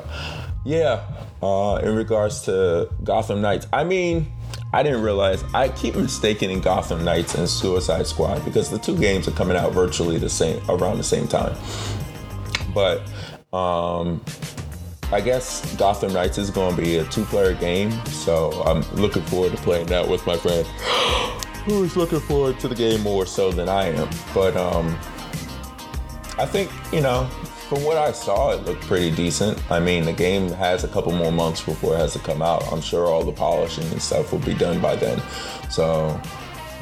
yeah. 0.65 1.05
Uh, 1.43 1.79
in 1.83 1.95
regards 1.95 2.43
to 2.43 2.89
Gotham 3.05 3.43
Knights, 3.43 3.67
I 3.71 3.85
mean, 3.85 4.33
I 4.73 4.83
didn't 4.83 5.03
realize 5.03 5.45
I 5.55 5.69
keep 5.69 5.95
mistaking 5.95 6.51
in 6.51 6.61
Gotham 6.61 7.05
Knights 7.05 7.35
and 7.35 7.49
Suicide 7.49 8.07
Squad 8.07 8.45
because 8.45 8.71
the 8.71 8.79
two 8.79 8.97
games 8.97 9.29
are 9.29 9.33
coming 9.33 9.57
out 9.57 9.73
virtually 9.73 10.19
the 10.19 10.31
same 10.31 10.63
around 10.69 10.97
the 10.97 11.05
same 11.05 11.29
time. 11.29 11.55
But 12.77 13.01
um, 13.57 14.23
I 15.11 15.23
guess 15.23 15.75
Gotham 15.77 16.13
Knights 16.13 16.37
is 16.37 16.51
going 16.51 16.77
to 16.77 16.83
be 16.83 16.99
a 16.99 17.05
two-player 17.05 17.55
game, 17.55 17.91
so 18.05 18.53
I'm 18.67 18.83
looking 19.01 19.23
forward 19.23 19.53
to 19.53 19.57
playing 19.63 19.87
that 19.87 20.07
with 20.07 20.27
my 20.27 20.37
friend, 20.37 20.67
who 21.65 21.85
is 21.85 21.97
looking 21.97 22.21
forward 22.21 22.61
to 22.61 22.69
the 22.69 22.75
game 22.75 23.01
more 23.01 23.25
so 23.25 23.51
than 23.51 23.71
I 23.71 23.87
am. 23.87 24.11
But 24.35 24.59
um, 24.59 24.89
I 26.37 26.45
think 26.45 26.71
you 26.93 27.01
know, 27.01 27.25
from 27.71 27.83
what 27.83 27.97
I 27.97 28.13
saw, 28.13 28.53
it 28.53 28.67
looked 28.67 28.83
pretty 28.83 29.11
decent. 29.11 29.59
I 29.71 29.81
mean, 29.81 30.05
the 30.05 30.13
game 30.13 30.51
has 30.51 30.85
a 30.85 30.89
couple 30.89 31.13
more 31.13 31.33
months 31.33 31.63
before 31.63 31.95
it 31.95 31.99
has 32.01 32.13
to 32.13 32.19
come 32.19 32.43
out. 32.43 32.71
I'm 32.71 32.83
sure 32.83 33.07
all 33.07 33.25
the 33.25 33.33
polishing 33.33 33.85
and 33.85 34.03
stuff 34.03 34.33
will 34.33 34.41
be 34.41 34.53
done 34.53 34.83
by 34.83 34.97
then. 34.97 35.23
So, 35.71 36.21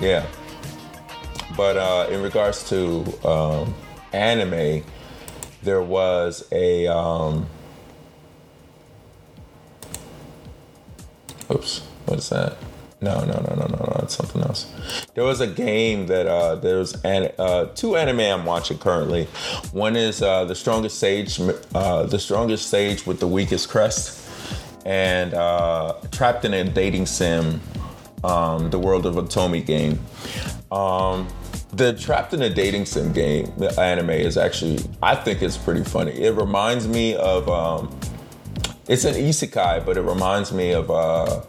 yeah. 0.01 0.27
But 1.57 1.77
uh, 1.77 2.09
in 2.11 2.21
regards 2.21 2.69
to 2.71 3.05
um, 3.25 3.73
anime, 4.13 4.83
there 5.65 5.83
was 5.83 6.47
a 6.53 6.87
um, 6.87 7.47
Oops, 11.51 11.81
what 12.07 12.19
is 12.19 12.29
that? 12.31 12.57
No, 13.01 13.21
no, 13.21 13.35
no, 13.35 13.55
no, 13.55 13.67
no, 13.67 13.77
no. 13.77 14.01
It's 14.03 14.17
something 14.17 14.41
else. 14.43 14.73
There 15.15 15.25
was 15.25 15.41
a 15.41 15.47
game 15.47 16.07
that 16.07 16.27
uh, 16.27 16.55
there's 16.55 16.95
an, 17.05 17.33
uh, 17.39 17.67
two 17.75 17.97
anime 17.97 18.21
I'm 18.21 18.47
watching 18.47 18.79
currently. 18.79 19.25
One 19.73 19.95
is 19.95 20.23
uh, 20.23 20.47
the 20.47 20.55
strongest 20.55 20.99
sage, 20.99 21.39
uh, 21.75 22.05
the 22.05 22.19
strongest 22.19 22.71
sage 22.71 23.07
with 23.07 23.21
the 23.21 23.29
weakest 23.29 23.69
crest, 23.69 24.27
and 24.87 25.35
uh, 25.35 25.95
trapped 26.13 26.47
in 26.47 26.55
a 26.55 26.65
dating 26.65 27.07
sim, 27.07 27.61
um, 28.23 28.71
the 28.71 28.79
world 28.79 29.05
of 29.05 29.17
Otome 29.17 29.65
game. 29.65 30.01
Um, 30.73 31.29
the 31.77 31.93
trapped 31.95 32.35
in 32.35 32.43
a 32.43 32.51
dating 32.51 32.87
sim 32.87 33.13
game, 33.13 33.53
anime 33.79 34.11
is 34.11 34.37
actually, 34.37 34.79
I 35.03 35.15
think 35.15 35.43
it's 35.43 35.57
pretty 35.57 35.85
funny. 35.85 36.13
It 36.13 36.35
reminds 36.35 36.89
me 36.89 37.15
of. 37.17 37.49
Um, 37.49 37.99
it's 38.87 39.05
an 39.05 39.15
isekai, 39.15 39.85
but 39.87 39.97
it 39.97 40.03
reminds 40.03 40.53
me 40.53 40.73
of 40.73 40.91
uh, 40.91 41.41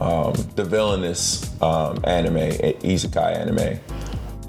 um, 0.00 0.34
the 0.54 0.64
villainous 0.64 1.50
um, 1.62 1.98
anime, 2.04 2.50
isekai 2.82 3.38
anime, 3.38 3.80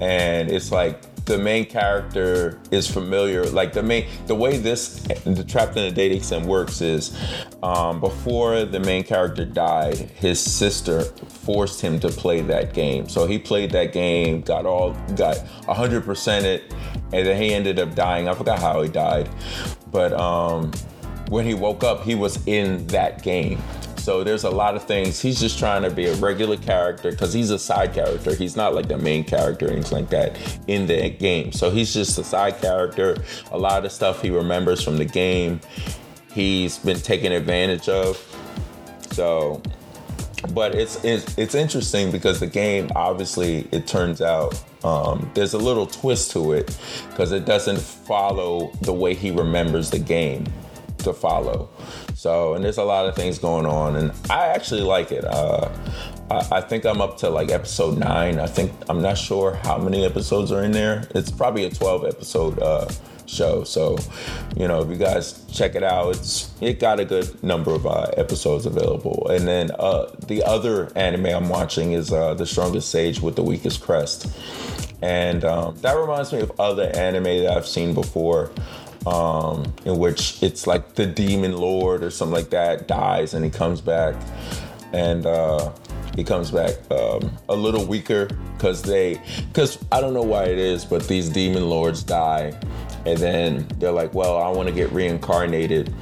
and 0.00 0.50
it's 0.50 0.70
like 0.70 1.00
the 1.26 1.36
main 1.36 1.64
character 1.64 2.58
is 2.70 2.88
familiar. 2.88 3.44
Like 3.44 3.72
the 3.72 3.82
main, 3.82 4.06
the 4.26 4.34
way 4.34 4.56
this 4.58 5.00
the 5.24 5.44
Trapped 5.44 5.76
in 5.76 5.84
a 5.84 5.90
Dating 5.90 6.22
Sim 6.22 6.44
works 6.44 6.80
is, 6.80 7.16
um, 7.62 8.00
before 8.00 8.64
the 8.64 8.80
main 8.80 9.02
character 9.02 9.44
died, 9.44 9.96
his 9.96 10.40
sister 10.40 11.02
forced 11.02 11.80
him 11.80 11.98
to 12.00 12.08
play 12.08 12.40
that 12.42 12.72
game. 12.72 13.08
So 13.08 13.26
he 13.26 13.38
played 13.38 13.72
that 13.72 13.92
game, 13.92 14.40
got 14.40 14.66
all, 14.66 14.92
got 15.16 15.36
100% 15.66 16.42
it, 16.44 16.72
and 17.12 17.26
then 17.26 17.40
he 17.40 17.52
ended 17.52 17.80
up 17.80 17.94
dying. 17.94 18.28
I 18.28 18.34
forgot 18.34 18.60
how 18.60 18.80
he 18.82 18.88
died, 18.88 19.28
but 19.90 20.12
um, 20.12 20.70
when 21.28 21.44
he 21.44 21.54
woke 21.54 21.82
up, 21.82 22.04
he 22.04 22.14
was 22.14 22.46
in 22.46 22.86
that 22.88 23.22
game. 23.22 23.60
So 24.06 24.22
there's 24.22 24.44
a 24.44 24.50
lot 24.50 24.76
of 24.76 24.84
things. 24.84 25.20
He's 25.20 25.40
just 25.40 25.58
trying 25.58 25.82
to 25.82 25.90
be 25.90 26.06
a 26.06 26.14
regular 26.14 26.56
character 26.56 27.10
because 27.10 27.32
he's 27.32 27.50
a 27.50 27.58
side 27.58 27.92
character. 27.92 28.36
He's 28.36 28.54
not 28.54 28.72
like 28.72 28.86
the 28.86 28.98
main 28.98 29.24
character 29.24 29.66
or 29.66 29.72
anything 29.72 29.98
like 29.98 30.10
that 30.10 30.38
in 30.68 30.86
the 30.86 31.10
game. 31.10 31.50
So 31.50 31.70
he's 31.70 31.92
just 31.92 32.16
a 32.16 32.22
side 32.22 32.60
character. 32.60 33.16
A 33.50 33.58
lot 33.58 33.84
of 33.84 33.90
stuff 33.90 34.22
he 34.22 34.30
remembers 34.30 34.80
from 34.80 34.96
the 34.96 35.04
game, 35.04 35.60
he's 36.32 36.78
been 36.78 37.00
taken 37.00 37.32
advantage 37.32 37.88
of. 37.88 38.16
So, 39.10 39.60
but 40.54 40.76
it's 40.76 41.04
it's, 41.04 41.36
it's 41.36 41.56
interesting 41.56 42.12
because 42.12 42.38
the 42.38 42.46
game 42.46 42.88
obviously 42.94 43.66
it 43.72 43.88
turns 43.88 44.22
out 44.22 44.54
um, 44.84 45.28
there's 45.34 45.54
a 45.54 45.58
little 45.58 45.84
twist 45.88 46.30
to 46.30 46.52
it 46.52 46.78
because 47.10 47.32
it 47.32 47.44
doesn't 47.44 47.80
follow 47.80 48.70
the 48.82 48.92
way 48.92 49.14
he 49.14 49.32
remembers 49.32 49.90
the 49.90 49.98
game 49.98 50.46
to 50.98 51.12
follow. 51.12 51.68
So, 52.16 52.54
and 52.54 52.64
there's 52.64 52.78
a 52.78 52.82
lot 52.82 53.04
of 53.04 53.14
things 53.14 53.38
going 53.38 53.66
on, 53.66 53.94
and 53.94 54.10
I 54.30 54.46
actually 54.46 54.80
like 54.80 55.12
it. 55.12 55.22
Uh, 55.22 55.68
I, 56.30 56.48
I, 56.50 56.60
think 56.62 56.86
I'm 56.86 57.02
up 57.02 57.18
to 57.18 57.28
like 57.28 57.50
episode 57.50 57.98
nine. 57.98 58.38
I 58.38 58.46
think 58.46 58.72
I'm 58.88 59.02
not 59.02 59.18
sure 59.18 59.56
how 59.56 59.76
many 59.76 60.02
episodes 60.02 60.50
are 60.50 60.64
in 60.64 60.72
there. 60.72 61.06
It's 61.14 61.30
probably 61.30 61.64
a 61.64 61.70
12 61.70 62.06
episode 62.06 62.58
uh, 62.58 62.88
show. 63.26 63.64
So, 63.64 63.98
you 64.56 64.66
know, 64.66 64.80
if 64.80 64.88
you 64.88 64.96
guys 64.96 65.44
check 65.52 65.74
it 65.74 65.82
out, 65.82 66.16
it's 66.16 66.54
it 66.62 66.80
got 66.80 67.00
a 67.00 67.04
good 67.04 67.44
number 67.44 67.72
of 67.72 67.86
uh, 67.86 68.06
episodes 68.16 68.64
available. 68.64 69.28
And 69.28 69.46
then 69.46 69.70
uh, 69.78 70.06
the 70.26 70.42
other 70.42 70.90
anime 70.96 71.26
I'm 71.26 71.50
watching 71.50 71.92
is 71.92 72.14
uh, 72.14 72.32
The 72.32 72.46
Strongest 72.46 72.88
Sage 72.88 73.20
with 73.20 73.36
the 73.36 73.42
Weakest 73.42 73.82
Crest, 73.82 74.34
and 75.02 75.44
um, 75.44 75.76
that 75.82 75.92
reminds 75.92 76.32
me 76.32 76.40
of 76.40 76.50
other 76.58 76.90
anime 76.96 77.24
that 77.24 77.58
I've 77.58 77.68
seen 77.68 77.92
before 77.92 78.52
um, 79.06 79.72
in 79.84 79.98
which 79.98 80.42
it's 80.42 80.66
like 80.66 80.94
the 80.94 81.06
demon 81.06 81.56
lord 81.56 82.02
or 82.02 82.10
something 82.10 82.34
like 82.34 82.50
that 82.50 82.88
dies 82.88 83.34
and 83.34 83.44
he 83.44 83.50
comes 83.50 83.80
back. 83.80 84.14
And 84.92 85.26
uh, 85.26 85.72
he 86.16 86.24
comes 86.24 86.50
back 86.50 86.74
um, 86.90 87.30
a 87.48 87.54
little 87.54 87.84
weaker 87.84 88.28
because 88.56 88.80
they 88.82 89.20
because 89.48 89.78
i 89.92 90.00
don't 90.00 90.14
know 90.14 90.22
why 90.22 90.44
it 90.44 90.58
is 90.58 90.84
but 90.84 91.06
these 91.06 91.28
demon 91.28 91.68
lords 91.68 92.02
die. 92.02 92.58
And 93.04 93.18
then 93.18 93.68
they're 93.78 93.92
like 93.92 94.14
well 94.14 94.36
i 94.38 94.50
want 94.50 94.68
to 94.68 94.74
get 94.74 94.90
reincarnated. 94.92 95.94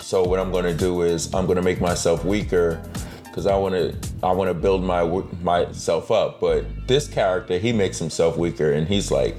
So 0.00 0.22
what 0.24 0.38
i'm 0.38 0.52
going 0.52 0.64
to 0.64 0.74
do 0.74 1.02
is 1.02 1.32
i'm 1.34 1.46
going 1.46 1.56
to 1.56 1.62
make 1.62 1.80
myself 1.80 2.24
weaker 2.24 2.82
because 3.24 3.46
i 3.46 3.56
want 3.56 3.74
to 3.74 3.94
i 4.22 4.32
want 4.32 4.48
to 4.48 4.54
build 4.54 4.82
my 4.82 5.04
myself 5.42 6.10
up. 6.10 6.40
But 6.40 6.88
this 6.88 7.06
character 7.06 7.58
he 7.58 7.72
makes 7.72 7.98
himself 7.98 8.36
weaker 8.36 8.72
and 8.72 8.88
he's 8.88 9.10
like 9.10 9.36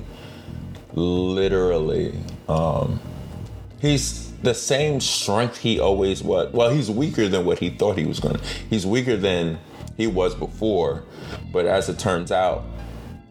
literally 0.94 2.18
um, 2.48 3.00
he's 3.80 4.32
the 4.42 4.54
same 4.54 5.00
strength 5.00 5.58
he 5.58 5.80
always 5.80 6.24
was. 6.24 6.54
Well, 6.54 6.70
he's 6.70 6.90
weaker 6.90 7.28
than 7.28 7.46
what 7.46 7.60
he 7.60 7.70
thought 7.70 7.98
he 7.98 8.06
was 8.06 8.20
going 8.20 8.36
to. 8.36 8.44
He's 8.70 8.86
weaker 8.86 9.18
than 9.18 9.60
he 9.96 10.08
was 10.08 10.36
before. 10.36 11.04
But 11.52 11.66
as 11.66 11.90
it 11.90 12.00
turns 12.00 12.32
out, 12.32 12.64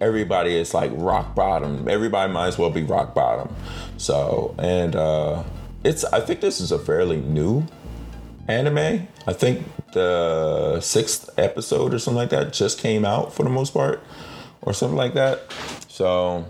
everybody 0.01 0.57
is 0.57 0.75
like 0.75 0.91
rock 0.95 1.35
bottom. 1.35 1.89
Everybody 1.89 2.33
might 2.33 2.49
as 2.49 2.59
well 2.59 2.71
be 2.71 2.83
rock 2.83 3.15
bottom. 3.15 3.55
So, 3.97 4.55
and 4.59 4.97
uh, 4.97 5.45
it's, 5.85 6.05
I 6.05 6.21
think 6.21 6.41
this 6.41 6.61
is 6.61 6.73
a 6.73 6.79
fairly 6.79 7.19
new 7.19 7.67
anime. 8.49 9.09
I 9.27 9.33
think 9.33 9.67
the 9.93 10.81
sixth 10.81 11.31
episode 11.39 11.95
or 11.95 11.99
something 11.99 12.19
like 12.19 12.31
that 12.31 12.53
just 12.53 12.79
came 12.79 13.05
out 13.05 13.33
for 13.33 13.45
the 13.45 13.49
most 13.51 13.73
part, 13.73 14.03
or 14.63 14.73
something 14.73 14.97
like 14.97 15.15
that. 15.15 15.53
So, 15.89 16.45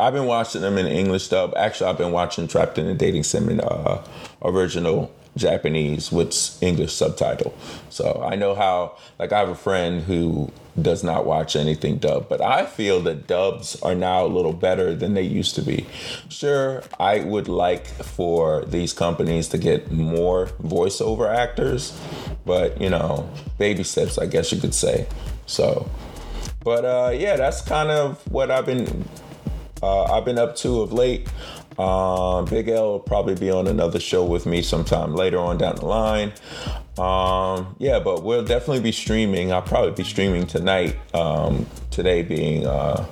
I've 0.00 0.12
been 0.12 0.26
watching 0.26 0.62
them 0.62 0.78
in 0.78 0.86
English 0.86 1.28
dub. 1.28 1.54
Actually, 1.56 1.90
I've 1.90 1.98
been 1.98 2.12
watching 2.12 2.46
Trapped 2.46 2.78
in 2.78 2.86
a 2.86 2.94
Dating 2.94 3.24
Sim 3.24 3.48
in 3.48 3.60
uh, 3.60 4.04
original 4.42 5.12
Japanese 5.36 6.12
with 6.12 6.62
English 6.62 6.92
subtitle. 6.92 7.52
So 7.90 8.24
I 8.24 8.36
know 8.36 8.54
how, 8.54 8.96
like, 9.18 9.32
I 9.32 9.40
have 9.40 9.48
a 9.48 9.56
friend 9.56 10.02
who 10.02 10.52
does 10.80 11.02
not 11.02 11.26
watch 11.26 11.56
anything 11.56 11.98
dub, 11.98 12.28
but 12.28 12.40
I 12.40 12.64
feel 12.64 13.00
that 13.00 13.26
dubs 13.26 13.80
are 13.82 13.96
now 13.96 14.24
a 14.24 14.28
little 14.28 14.52
better 14.52 14.94
than 14.94 15.14
they 15.14 15.22
used 15.22 15.56
to 15.56 15.62
be. 15.62 15.84
Sure, 16.28 16.84
I 17.00 17.20
would 17.20 17.48
like 17.48 17.86
for 17.86 18.64
these 18.66 18.92
companies 18.92 19.48
to 19.48 19.58
get 19.58 19.90
more 19.90 20.46
voiceover 20.62 21.34
actors, 21.34 21.98
but 22.46 22.80
you 22.80 22.90
know, 22.90 23.28
baby 23.58 23.82
steps, 23.82 24.18
I 24.18 24.26
guess 24.26 24.52
you 24.52 24.60
could 24.60 24.74
say. 24.74 25.08
So, 25.46 25.90
but 26.62 26.84
uh, 26.84 27.10
yeah, 27.12 27.36
that's 27.36 27.62
kind 27.62 27.90
of 27.90 28.24
what 28.30 28.52
I've 28.52 28.66
been 28.66 29.04
uh, 29.82 30.04
I've 30.04 30.24
been 30.24 30.38
up 30.38 30.56
to 30.56 30.80
of 30.80 30.92
late. 30.92 31.28
Um, 31.78 32.44
Big 32.46 32.68
L 32.68 32.92
will 32.92 33.00
probably 33.00 33.36
be 33.36 33.50
on 33.50 33.68
another 33.68 34.00
show 34.00 34.24
with 34.24 34.46
me 34.46 34.62
sometime 34.62 35.14
later 35.14 35.38
on 35.38 35.58
down 35.58 35.76
the 35.76 35.86
line. 35.86 36.32
Um, 36.98 37.76
yeah, 37.78 38.00
but 38.00 38.24
we'll 38.24 38.44
definitely 38.44 38.80
be 38.80 38.90
streaming. 38.90 39.52
I'll 39.52 39.62
probably 39.62 39.92
be 39.92 40.02
streaming 40.02 40.46
tonight. 40.46 40.96
Um, 41.14 41.66
today 41.92 42.22
being 42.22 42.66
uh, 42.66 43.06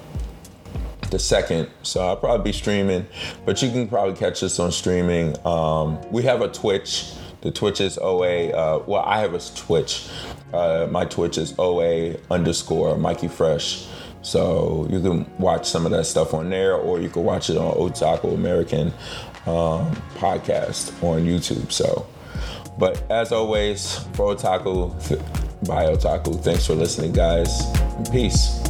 the 1.11 1.19
second, 1.21 1.69
so 1.83 2.01
I'll 2.01 2.17
probably 2.17 2.51
be 2.51 2.53
streaming. 2.53 3.07
But 3.45 3.63
you 3.63 3.71
can 3.71 3.87
probably 3.89 4.17
catch 4.17 4.43
us 4.43 4.59
on 4.59 4.73
streaming. 4.73 5.37
Um, 5.47 6.01
we 6.11 6.25
have 6.25 6.41
a 6.41 6.49
Twitch. 6.49 7.13
The 7.43 7.53
Twitch 7.53 7.81
is 7.81 7.99
OA. 7.99 8.49
Uh, 8.49 8.83
well, 8.87 9.03
I 9.03 9.21
have 9.21 9.35
a 9.35 9.39
Twitch. 9.39 10.09
Uh, 10.53 10.89
my 10.91 11.05
Twitch 11.05 11.39
is 11.39 11.55
OA 11.59 12.17
underscore 12.31 12.97
Mikey 12.97 13.29
Fresh. 13.29 13.87
So 14.27 14.89
you 14.91 15.01
can 15.01 15.25
watch 15.39 15.69
some 15.69 15.87
of 15.87 15.93
that 15.93 16.05
stuff 16.05 16.35
on 16.35 16.51
there, 16.51 16.75
or 16.75 17.01
you 17.01 17.09
can 17.09 17.23
watch 17.23 17.49
it 17.49 17.57
on 17.57 17.75
Otaku 17.77 18.35
American 18.35 18.89
um, 19.47 19.95
podcast 20.17 20.91
on 21.01 21.23
YouTube. 21.25 21.71
So, 21.71 22.09
but 22.77 23.09
as 23.09 23.31
always, 23.31 23.99
for 24.15 24.35
Otaku, 24.35 24.91
by 25.69 25.85
Otaku, 25.85 26.43
thanks 26.43 26.67
for 26.67 26.75
listening, 26.75 27.13
guys. 27.13 27.63
Peace. 28.11 28.61